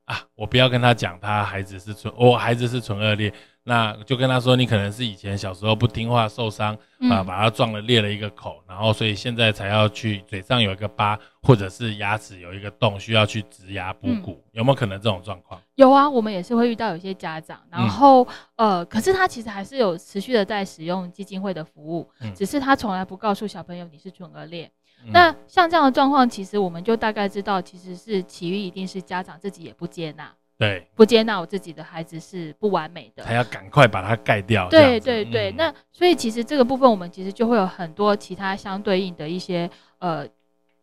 [0.06, 3.34] 啊，我不要跟他讲他孩子是纯，我孩子是纯恶劣。
[3.64, 6.76] 那就跟他说，你可能是以前小时候不听话受伤
[7.10, 15.62] 啊，把他撞了裂了一个口，然后所以现在才要去嘴上有一个疤，或者是牙齿有一个洞，需要去植牙补骨，有没有可能这种状况？
[15.76, 24.72] 有啊，我们也是会遇到有些家长，然后呃，可是他其实还是有持续的在使用基金会的服务，只是他从来不告诉小朋友你是唇腭裂。
[25.08, 30.32] 那像这样的状况，其实我们就大概知道，其实是起于一定是家长自己也不接纳。
[30.62, 34.70] 对，不接纳我自己的孩子是不完美的，还要赶快把它盖掉。
[34.70, 40.28] 对对对，那所以其实这个部分，我们其实就会有很多其他相对应的一些呃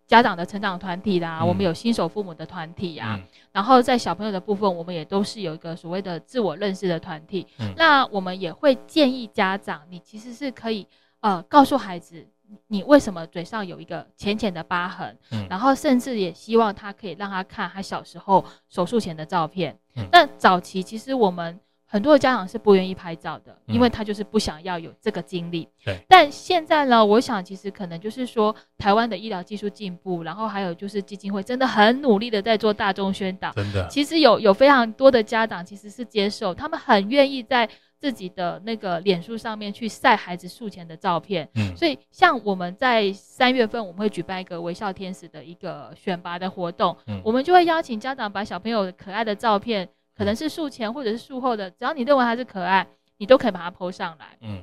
[0.05, 3.21] 家长的成长团体啦，我们有新手父母的团体呀，
[3.53, 7.47] 然后在小朋友的部分，我们也都是有一个所谓的自我认识的团体。
[7.77, 10.85] 那我们也会建议家长，你其实是可以
[11.21, 12.27] 呃告诉孩子。
[12.69, 15.17] 你为什么嘴上有一个浅浅的疤痕？
[15.31, 19.79] 嗯，然后甚至也希望他可以让他看他小时候手术前的照片。
[19.97, 25.69] 嗯，那早期其实我们很多的家长是不愿意拍照的，因为他就是不想要有这个经历。
[25.85, 25.99] 对。
[26.09, 33.51] 但现在呢，我想其实可能就是说，台湾的医疗技术进步，然后还有就是基金会真的很努力的在做大众宣导。
[33.53, 33.87] 真的。
[33.89, 37.69] 其实有有非常多的家长其实是接受，他们很愿意在。
[37.99, 54.63] 自己的那个脸书上面去晒孩子术前的照片，嗯，所以像我们在三月份我们会举办一个微笑天使的一个选拔的活动，嗯，我们就会邀请家长把小朋友可爱的照片，可能是术前或者是术后的，只要你认为他是可爱，你都可以把它 PO 上来，嗯。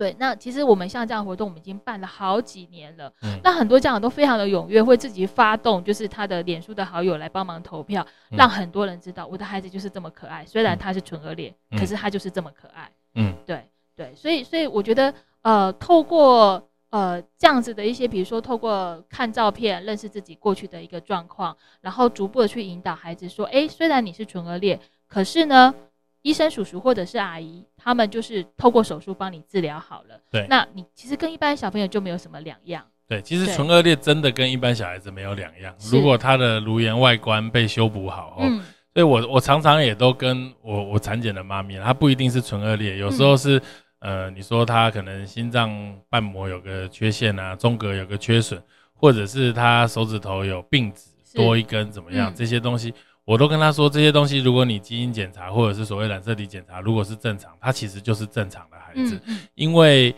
[0.00, 3.12] 对，那其实我们像这样活动，我们已经办了好几年了。
[3.20, 10.42] 嗯，那很多家长都非常的踊跃，会自己发动，就是他的脸书的好友来帮忙投票，让很多人知道我的孩子就是这么可爱。
[10.46, 12.90] 虽然他是纯恶劣，可是他就是这么可爱。
[13.14, 13.62] 嗯，对
[13.94, 15.12] 对，所以所以我觉得，
[15.42, 25.74] 呃，透过呃这样子的一些，比如说透过看照片认识自己过去的一个状况，然后逐步的去引导孩子说，哎，虽然你是纯恶劣，可是呢。
[26.22, 30.20] 医生叔叔或者是阿姨，他们就是透过手术帮你治疗好了。
[30.30, 32.84] 对，那你其实跟一般小朋友就没有什么两样。
[33.08, 35.74] 对，其实唇腭裂真的跟一般小孩子没有两样。
[35.90, 38.60] 如果他的颅颜外观被修补好，嗯，
[38.94, 43.60] 所以我我常常也都跟我我产检的妈咪，她不一定是唇腭裂，有时候是
[43.98, 45.70] 呃，你说她可能心脏
[46.08, 48.62] 瓣膜有个缺陷啊，中隔有个缺损，
[48.94, 52.94] 或者是她手指头有病指多一根怎么样，这些东西
[53.24, 59.20] 我都跟他说，这些东西如果你基因检查或者是所谓染色体检查，如果是正常，他其实就是正常的孩子，
[59.54, 60.14] 因为。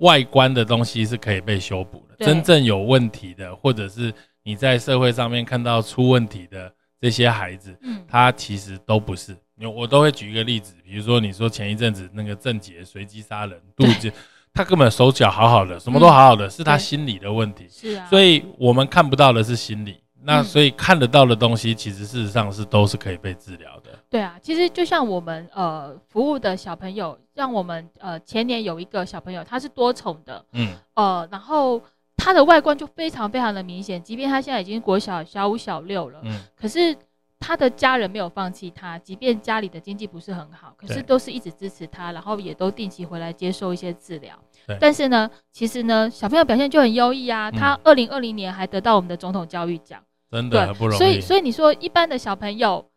[0.00, 9.34] 外观的东西是可以被修补的，真正有问题的，或者是你在社会上面看到出问题的这些孩子，嗯，他其实都不是。
[9.74, 14.12] 我都会举一个例子，比如说你说前一阵子那个郑杰随机杀人，肚子，
[14.52, 17.66] 他根本手脚好好的，什么都好好的，是他心理的问题。
[17.70, 19.96] 是啊，所以我们看不到的是心理。
[20.26, 23.96] 那所以看得到的东西，其实事实上是都是可以被治疗的。
[24.10, 31.80] 对啊，其实就像我们呃服务的小朋友，像我们呃前年有一个小朋友，他是多重的，嗯，呃，然后
[32.16, 36.96] 他的外观就非常非常的明显，即便他现在已经国小小五小六了，嗯，可是
[37.38, 44.34] 他的家人没有放弃他，即便家里的经济不是很好，可是都是一直支持他，然后也都定期回来接受一些治疗。
[44.80, 50.02] 但是呢，其实呢，小朋友表现就很优异啊，他二零二零年还得到我们的总统教育奖。
[50.30, 52.90] 真的不容易，所以所以你说一般的小朋友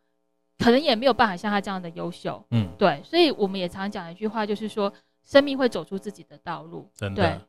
[0.58, 4.92] 可能也没有办法像他这样的优秀，嗯，对，所以我们也常讲一句话，就是说
[5.26, 6.90] 生命会走出自己的道路。
[6.94, 7.40] 真的，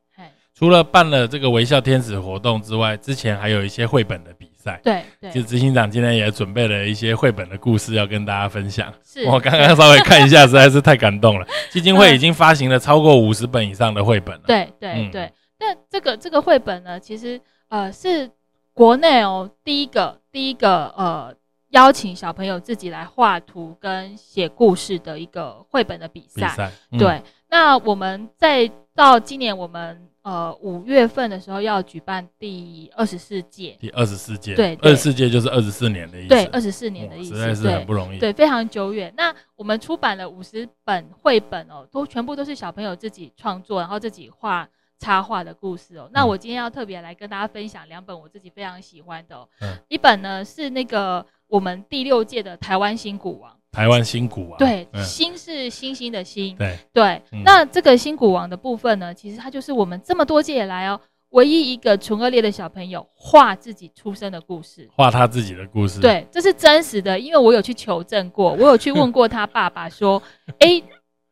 [0.53, 8.93] 除了办了这个微笑天使活动之外，之前还有一些绘本的比赛，对，就执行长今天也准备了一些绘本的故事要跟大家分享。
[9.03, 11.45] 是我刚刚稍微看一下，实在是太感动了。
[11.71, 14.43] 基金会已经发行了超过五十本以上的绘本了。
[14.45, 18.29] 对对对，那这个这个绘本呢，其实呃是。
[18.73, 21.35] 国内哦，第一个第一个呃，
[21.69, 26.71] 邀请小朋友自己来画图跟写故事的一个绘本的比赛。
[26.97, 33.75] 对，那我们在到今年我们呃五月份的时候要举办第二十四届。
[33.79, 36.29] 第二十四届，对，二十四届就是二十四年的意思。
[36.29, 38.19] 对，二十四年的意思，实在是很不容易。
[38.19, 39.13] 对，非常久远。
[39.17, 44.67] 那我们出版了五十本绘本哦，都全部都是小朋友自己创作，然后自己画。
[45.01, 49.49] 插画的故事哦，那我今天要特别来跟大家分享两本我自己非常喜欢的哦。
[49.87, 56.77] 一本呢是那个我们第六届的台湾新古王，台湾新古王，对，新是星星的星，对。
[56.93, 57.21] 对。
[57.43, 70.21] 那这个新古王的部分呢，其实它就是我们这么多届以来哦，唯一一个纯恶劣的小朋友画自己出生的故事，画他自己的故事，对，这是真实的，因为我有去求证过，我有去问过他爸爸说，
[70.59, 70.79] 哎，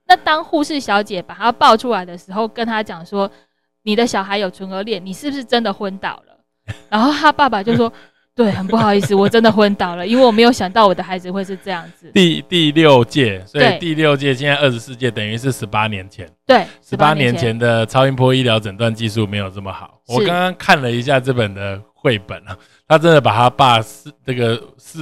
[0.07, 3.29] 那当护士小姐把他抱出来的时候，跟他讲说。
[3.89, 6.37] 你的小孩有唇腭裂，你是不是真的昏倒了？
[6.91, 7.91] 然后他爸爸就说
[8.35, 16.29] ：“对，很不好意思，我真的昏倒了，因为我没有想到我的孩子会是这样子。”第第六届，所以第六届现在二十四届，等于是十八年前。
[16.45, 19.99] 对，十八年前的超音波医疗诊断技术没有这么好。
[20.07, 22.55] 我刚刚看了一下这本的绘本啊，
[22.87, 24.99] 他真的把他爸是这个是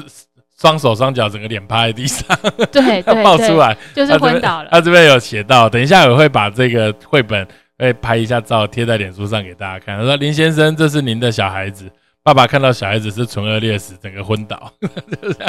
[0.57, 2.25] 双手双脚整个脸趴在地上，
[2.71, 4.69] 对， 他爆出来就是昏倒了。
[4.71, 7.45] 他这边有写到，等一下我会把这个绘本。
[7.77, 9.97] 会拍一下照贴在脸书上给大家看。
[9.97, 11.89] 他说：“林先生，这是您的小孩子。
[12.23, 14.69] 爸爸看到小孩子是唇腭裂时，整个昏倒。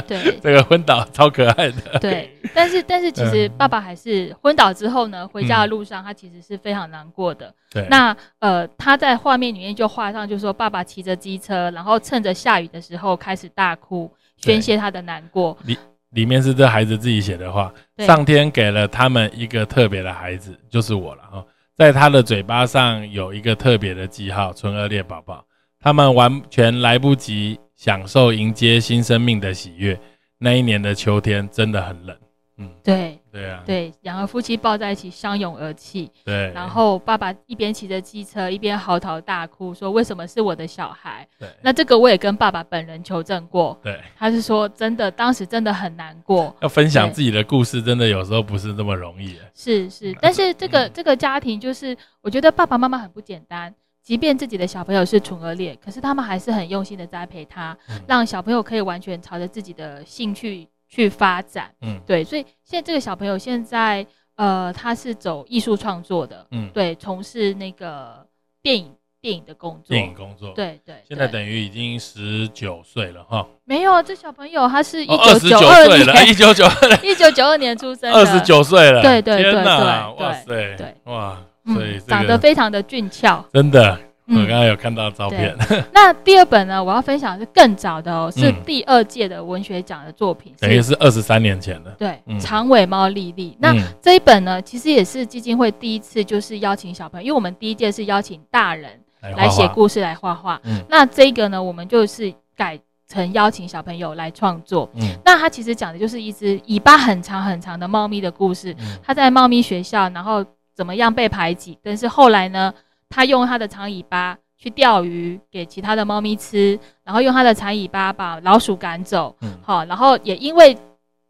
[0.07, 1.99] 对， 这个昏倒超可爱的。
[1.99, 7.53] 对，但是但是其实爸爸还是昏倒之后呢，回家的路上他其实是非常难过的。
[7.69, 15.59] 对，那呃他在画面里面就画上，就说爸爸骑着机车，然后趁着下雨的时候开始大哭，宣泄他的难过。
[15.65, 15.77] 里
[16.11, 17.75] 里面是这孩子自己写的话：
[18.07, 21.45] 上天给了他们一个特别的孩子，就是我了哈。”
[21.79, 25.47] 在他的嘴巴上有一个特别的记号，唇腭裂宝宝。
[25.79, 29.97] 他们完全来不及享受迎接新生命的喜悦。
[30.39, 32.19] 那一年的秋天真的很冷。
[32.61, 36.11] 嗯，对，对啊，对，两个夫妻抱在一起，相拥而泣。
[36.25, 43.79] 对，然后爸爸一边骑着机车，一边嚎啕大哭，说：“为什么是我的小孩？”对，那这个我也跟爸爸本人求证过。
[43.83, 46.55] 对，他是说真的，当时真的很难过。
[46.61, 49.39] 要分享自己的故事，真的有时候不是那么容易。
[49.55, 53.73] 是是，但是这个这个家庭，就是我觉得爸爸妈妈很不简单。
[54.03, 60.67] 即便自己的小朋友是唇腭裂，可是他们还是很用心的栽培他，让小朋友可以完全朝着自己的兴趣。
[60.89, 68.27] 去发展，嗯，对，所以现在这个小朋友现在，呃，他是走艺术创作的，嗯，对，从事那个
[68.63, 70.95] 电影电影的工作，电影工作，对对。
[71.07, 73.47] 现在等于已经十九岁了哈。
[73.65, 84.01] 没有，这小朋友他是一九九二年，一九九二，一九九二年出生，二十九岁了，对对对对，哇塞，对，哇，所以长得非常的俊俏，真的。
[84.31, 85.57] 我刚刚有看到照片。
[85.93, 91.91] 那第二本呢，我要分享是更早的哦，是第二届的文学奖的作品，等于是二十三年前的。
[91.93, 93.57] 对，长尾猫莉莉。
[93.59, 98.91] 那这一本呢，其实也是基金会第一次就是邀请小朋友，因为我们第一届是邀请大人
[99.35, 100.61] 来写故事来画画。
[100.65, 104.91] 嗯，那这个呢，我们就是改成邀请小朋友来创作。
[104.97, 108.75] 嗯，那它其实讲的就是一只尾巴很长很长的猫咪的故事。
[108.79, 112.75] 嗯，它在猫咪学校，然后怎么样被排挤，但是后来呢？
[113.09, 119.35] 他用他的长尾巴去钓鱼，给其他的猫咪吃，然后用他的长尾巴把老鼠赶走。
[119.41, 120.77] 嗯，好，然后也因为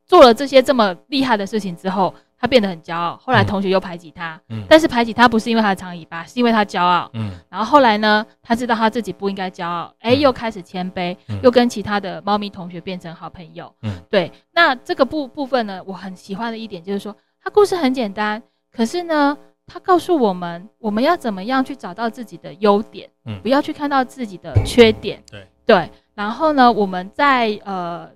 [0.07, 3.17] 做了这些这么厉害的事情之后，他变得很骄傲。
[3.23, 7.11] 后来同学又排挤他，嗯，但是排挤他不是因为他的长尾巴，是因为他骄傲。
[7.13, 13.71] 嗯，然后后来呢，他知道他自己不应该骄傲，哎，又开始谦卑，又跟其他的猫咪同学变成好朋友。
[13.83, 19.37] 嗯，对，那这个部部分呢，我很喜欢的一点就是说，他故事很简单，可是呢。
[19.69, 25.91] 他告诉我们，我们要怎么样去找到自己的优点，嗯，不要去看到自己的缺点，对对。
[26.15, 28.11] 然后呢，我们在呃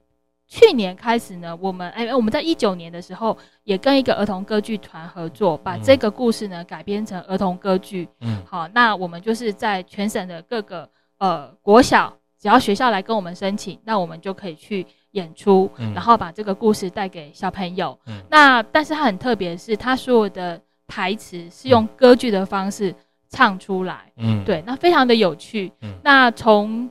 [0.49, 10.89] 去年开始呢，我们哎，我们在一九年的时候也跟一个儿童歌剧团合作，把这个故事呢改编成儿童歌剧，嗯，好，那我们就是在全省的各个
[11.19, 17.99] 呃国小，只要学校来跟我们申请，那我们就可以去演出，然后把这个故事带给小朋友。
[18.07, 20.59] 嗯，那但是它很特别，是它所有的。
[20.93, 22.95] 台词是用歌剧的方式
[23.31, 26.91] 唱出来，嗯，对，那非常的有趣，嗯，那从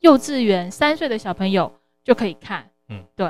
[0.00, 1.70] 幼稚园三岁的小朋友
[2.02, 3.26] 就可以看，嗯，对，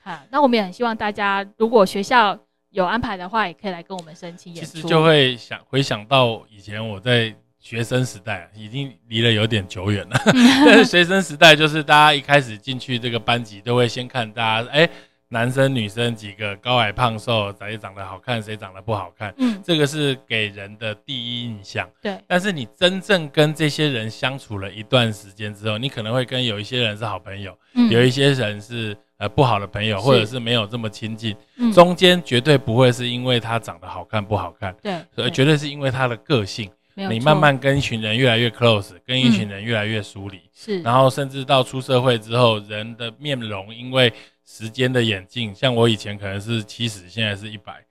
[0.00, 2.38] 好，那我们也很希望大家如果学校
[2.70, 4.72] 有安排的话，也可以来跟我们申请演出。
[4.72, 10.18] 其实就会想回想到以前我在学生时代，已经离了有点久远了，
[10.64, 14.88] 但是学生时代就是大家一开始进去这个班级，都会先看大家，哎。
[15.28, 21.88] 男生女生几个高矮胖瘦，谁长得好看，谁长得不好看，嗯，这个是给人的第一印象。
[22.00, 31.34] 对，但是你真正跟这些人相处了一段时间之后，你可能会跟有一些人是好朋友，嗯，有一些人是呃不好的朋友，或者是没有这么亲近。
[31.56, 36.70] 嗯，中间绝对不会是因为他长得好看不好看，对，所以绝对是因为他的个性。
[36.96, 44.10] 你慢慢跟一群人越来越 close，跟一群人越来越疏离，是，然后甚至到出社会之后，人的面容因为
[44.46, 47.84] 时间的演进，像我以前可能是七十，现在是一百，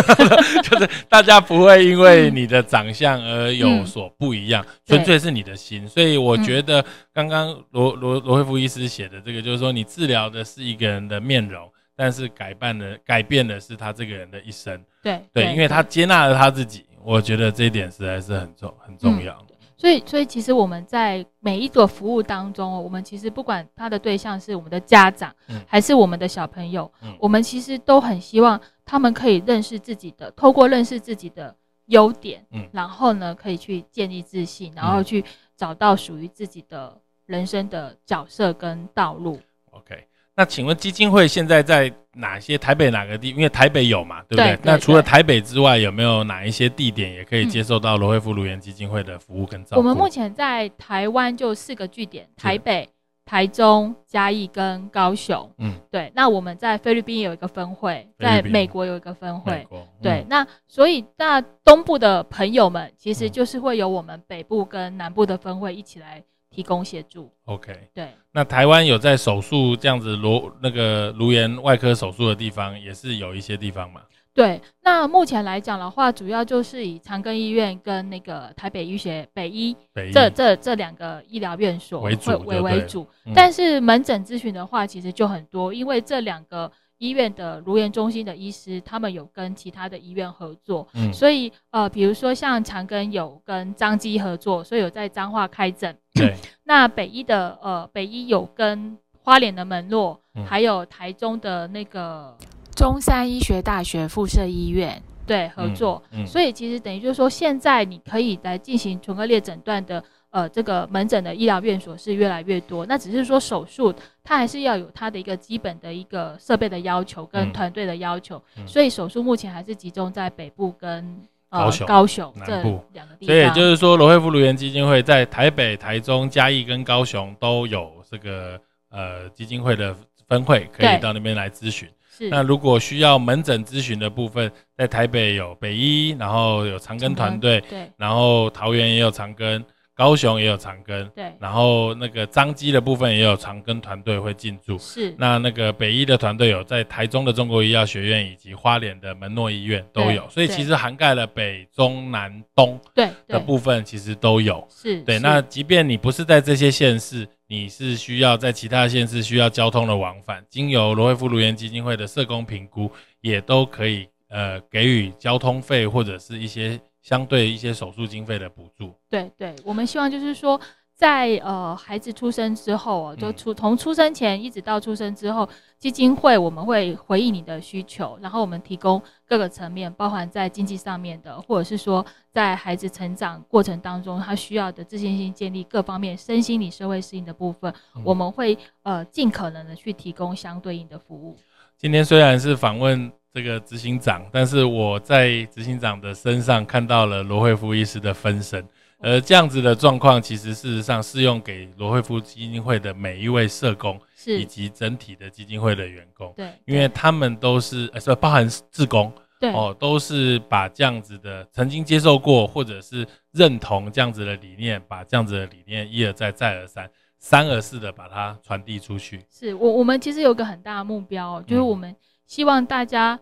[0.64, 5.86] 就是大家不会因为你的长相而有所不一样，纯粹是你的心。
[5.86, 6.82] 所以我觉得
[7.12, 14.82] 刚刚罗罗罗惠夫医师写的这个，就是说你治疗的是一个人的面容，但是改变的改变的是他这个人的一生。
[15.02, 16.85] 对对，因为他接纳了他自己。
[17.06, 19.38] 我觉得这一点实在是很重很重要。
[19.76, 25.32] 所以，所以其实我们在每一个服务当中，我们其实不管他的对象是我们的家长，
[25.68, 26.90] 还是我们的小朋友，
[27.20, 31.54] 我们其实都很希望他们可以认识自己的，透过认识自己的
[31.86, 35.24] 优点，嗯，然后呢，可以去建立自信，然后去
[35.56, 39.38] 找到属于自己的人生的角色跟道路。
[39.70, 40.08] OK。
[40.36, 43.30] 那请问基金会现在在哪些台北哪个地？
[43.30, 44.58] 因为台北有嘛，对不对？
[44.62, 49.76] 那除了台北之外，有没有哪一些地点也可以接受到罗惠夫卢园基金会的服务跟照顾？
[49.78, 52.86] 我们目前在台湾就四个据点：台北、
[53.24, 55.50] 台中、嘉义跟高雄。
[55.56, 56.12] 嗯，对。
[56.14, 59.66] 那我们在菲律宾有一个分会，在美国有一个分会。
[60.02, 60.22] 对。
[60.28, 66.22] 那所以那东部的朋友们，其实就是会有我们北部跟南部的分会一起来。
[66.56, 68.08] 提供协助，OK，对。
[68.32, 74.00] 那台湾有在手术这样子颅那个颅炎外科手术的地方，也是有一些地方嘛？
[74.32, 74.58] 对。
[74.82, 79.76] 那目前来讲的话，主要就是以长庚医院跟那个台北医学北医
[80.14, 83.06] 这这这两个医疗院所为主为为主。
[83.34, 86.72] 但是门诊咨询的话，其实就很多，因为这两个。
[86.98, 95.94] 医院的颅炎中心的医师，他们有跟其他的医院合作，嗯，所以呃，比如说像长庚有跟张基合作，所以有在彰化开诊。
[96.16, 102.36] 对， 那北医的呃，北医有跟花莲的门洛，还有台中的那个
[102.74, 110.02] 中山医学大学附设医院对合作，所以其实等于就是说，现在你可以来进行唇腭裂诊断的。
[110.30, 121.22] 呃，这个门诊的医疗院所是越来越多，那只是说手术，它还是要有它的一个基本的一个设备的要求跟团队的要求，所以手术目前还是集中在北部跟
[121.58, 123.28] 高雄高雄这两个地方。
[123.28, 129.94] 所以也就是说，罗惠夫卢园基金会在台北、台中、嘉义跟高雄都有这个呃基金会的
[130.28, 131.88] 分会，可以到那边来咨询。
[132.16, 132.28] 是。
[132.28, 139.62] 那如果需要门诊咨询的部分，在台北有北医，然后有长庚团队，对，然后桃园也有长庚。
[139.96, 145.14] 高雄也有长庚，对，然后那个张基的部分也有长庚团队会进驻，是。
[145.16, 154.62] 那那个北医的团队有在台中的中国医药学院以及花莲的门诺医院都有，所以其实涵盖了北中南东对的部分，其实都有。
[154.68, 155.18] 是对。
[155.18, 162.90] 那即便你不是在这些县市，你是需要在其他县市需要交通的往返，经由罗惠夫卢园基金会的社工评估，
[163.22, 166.78] 也都可以呃给予交通费或者是一些。
[167.06, 170.60] 相对一些手术经费的补助，对对，我们希望就是说，
[170.92, 175.48] 在呃孩子出生之后，就出从出生前一直到出生之后，
[175.78, 191.36] 基金会我们会回应你的需求，然后我们提供各个层面，包含在经济上面的，或者是说在孩子成长过程当中他需要的自信心建立各方面身心理社会适应的部分，我们会呃尽可能的去提供相对应的服务。
[191.78, 193.12] 今天虽然是访问。
[193.36, 198.66] 这个执行长，但是我在执行长的身上看到了罗惠夫医师的分身，
[198.98, 219.22] 而这样子的状况，其实事实上适用给罗惠夫基金会的每一位社工，以及整体的基金会的员工，对，因为他们都是呃，包含志工，对，哦，都是把这样子的曾经接受过，或者是认同这样子的理念，把这样子的理念一而再，再而三，三而四的把它传递出去。
[219.30, 221.94] 是我我们其实有个很大的目标，就是我们
[222.26, 223.20] 希望大家。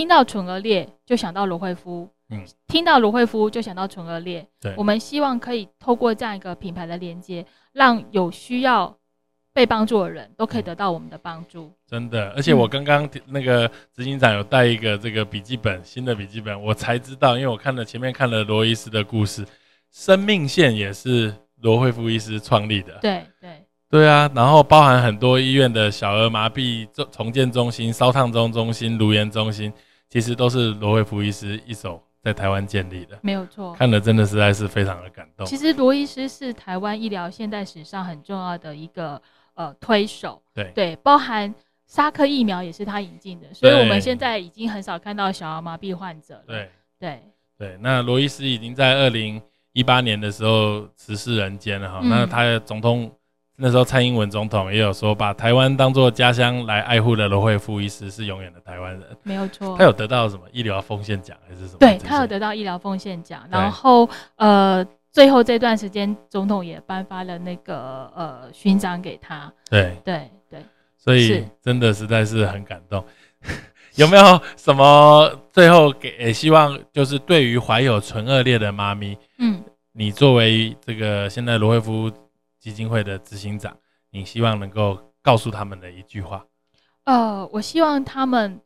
[0.00, 4.46] 听到纯鹅裂就想到罗惠夫，嗯，听到罗惠夫就想到纯鹅裂。
[4.58, 7.44] 对，我们希望可以透过这样一个品牌的连接，
[7.74, 8.96] 让有需要
[9.52, 11.70] 被帮助的人都可以得到我们的帮助。
[11.86, 19.44] 真的，而且我刚刚那个执行长有带一个这个笔记本，新的笔记本，我才知道，因为我看了前面看了罗医师的故事，
[19.92, 21.30] 生命线也是
[21.60, 22.94] 罗惠夫医师创立的。
[23.02, 23.50] 对对
[23.90, 29.70] 对啊，然后包含很多医院的小儿麻痹重重建中心、烧烫中中心、颅炎中心。
[30.10, 33.72] 其实都是罗惠福医师一手在台湾建立的，没有错。
[33.74, 35.46] 看了真的实在是非常的感动。
[35.46, 39.22] 其实罗医师是台湾医疗现代史上很重要的一个
[39.54, 41.54] 呃推手，对对，包含
[41.86, 46.44] 沙克疫苗也是他引进的，所以我们现在已经很少看到小儿麻痹患者了。
[46.46, 47.22] 对对
[47.56, 49.40] 对，那罗医师已经在二零
[49.72, 53.10] 一八年的时候辞世人间了哈，那他的总统。
[53.62, 59.76] 那时候蔡英文总统也有说，把台湾当做家乡来爱护的罗惠夫医师是永远的台湾人，没有错。
[59.76, 61.78] 他有得到什么医疗奉献奖还是什么？
[61.78, 64.82] 对他有得到医疗奉献奖，然后呃，
[65.12, 69.52] 最后这段时间总统也颁发了那个呃勋章给他。
[69.68, 70.64] 对对对，
[70.96, 73.04] 所以真的实在是很感动。
[73.96, 76.78] 有没有什么最后给希望？
[76.94, 82.10] 就是对于怀有唇腭裂的妈咪，嗯，你作为这个现在罗惠夫。
[82.60, 83.74] 基金会的执行长，
[84.10, 86.44] 你希望能够告诉他们的一句话？
[87.04, 88.60] 呃，我希望他们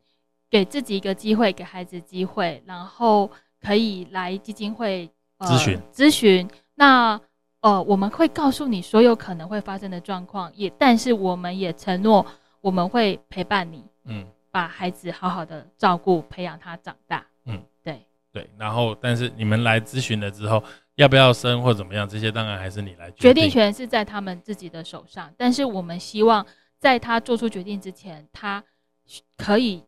[0.49, 3.31] 给自己一个机会，给孩子机会，然后
[3.61, 6.47] 可以来基金会咨询咨询。
[6.75, 7.19] 那
[7.61, 12.25] 呃，我们会告诉你所有可能会发生的状况，也但是我们也承诺
[12.59, 17.25] 我们会陪伴你，嗯，把孩子好好的照顾，培养他长大。
[17.45, 18.49] 嗯，对对。
[18.57, 20.61] 然后，但是你们来咨询了之后。
[20.95, 22.07] 要不要生或怎么样？
[22.07, 25.29] 这些当然还是你来决定权是在他们自己的手上。
[25.37, 26.45] 但是我们希望
[26.79, 28.63] 在他做出决定之前，他
[29.35, 29.83] 可以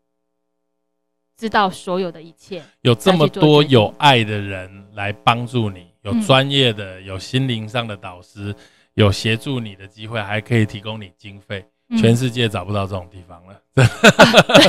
[1.37, 2.61] 知道所有的一切。
[2.81, 8.53] 有这么多有爱的人来帮助你，有专业的、有心灵上的导师，
[8.95, 11.65] 有协助你的机会，还可以提供你经费。
[11.97, 13.61] 全世界找不到这种地方了。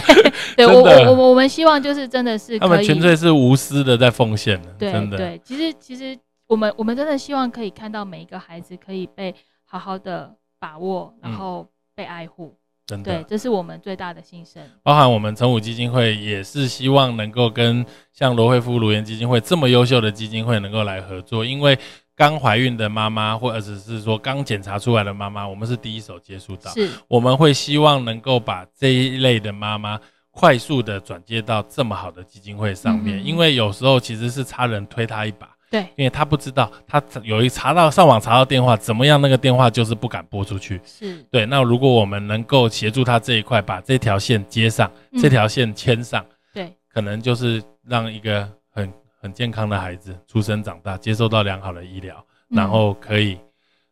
[0.57, 4.72] 对，我我我我们希望就是真的是他们纯粹是无私的在奉献的。
[4.74, 6.16] 对对，其实其实。
[6.49, 9.34] 我们我们真的希望可以看到每一个孩子可以被
[9.64, 12.59] 好好的把握，然后被爱护。
[12.86, 14.62] 真的，对，这是我们最大的心声。
[14.82, 17.84] 包含我们成武基金会也是希望能够跟
[18.14, 21.78] 像罗惠夫卢园基金会这么优秀的基金会能够来合作，因为
[22.16, 26.70] 刚怀孕的妈妈或者是说刚检查出来的妈妈，我们是第一手接触到。
[26.70, 35.57] 是，我们会希望能够把这一类的妈妈快速的转接到这么好的基金会上面，因为有时候其实是差人推他一把。
[35.70, 40.80] 对，因为他不知道，他有一查到上网查到电话怎么样，那个电话就是不敢拨出去。
[40.84, 44.90] 是对，那如果我们能够协助他这一块，把这条线接上，
[45.20, 53.38] 这条线牵上，对，可能就是让一个很很健康的孩子出生长大，接受到良好的医疗，然后可以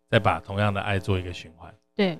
[0.08, 1.72] 再把同样的爱做一个循环。
[1.94, 2.18] 对。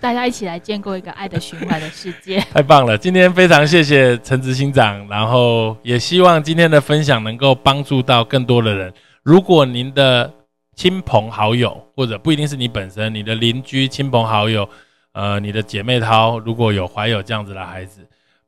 [0.00, 2.96] 大家一起来建构一个爱的循环的世界， 太棒了！
[2.96, 8.92] 今天非常谢谢陈执行长，然后也希望今天的分享能够帮助到更多的人。
[9.22, 10.30] 如果您的
[10.74, 14.68] 亲朋好友，或者不一定是你本身，你的邻居、亲朋好友，
[15.12, 18.00] 呃，你的姐妹淘，如果有怀有这样子的孩子，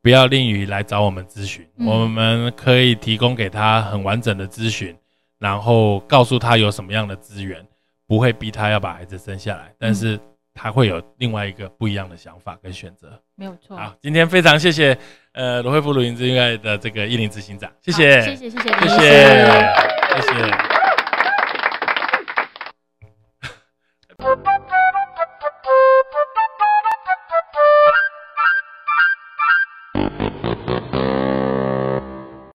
[0.02, 4.94] 不要吝于来找我们咨询，我们可以提供给他很完整的咨询，
[5.38, 7.64] 然后告诉他有什么样的资源，
[8.06, 10.18] 不会逼他要把孩子生下来，但是
[10.56, 13.20] 他会有另外一个不一样的想法跟选择。
[13.34, 13.76] 没有错。
[13.76, 14.96] 好今天非常谢谢
[15.32, 18.34] 呃罗惠福鲁云之音乐的这个一林执行长谢谢谢。
[18.34, 18.50] 谢谢。
[18.50, 18.96] 谢谢。
[20.16, 20.50] 谢谢。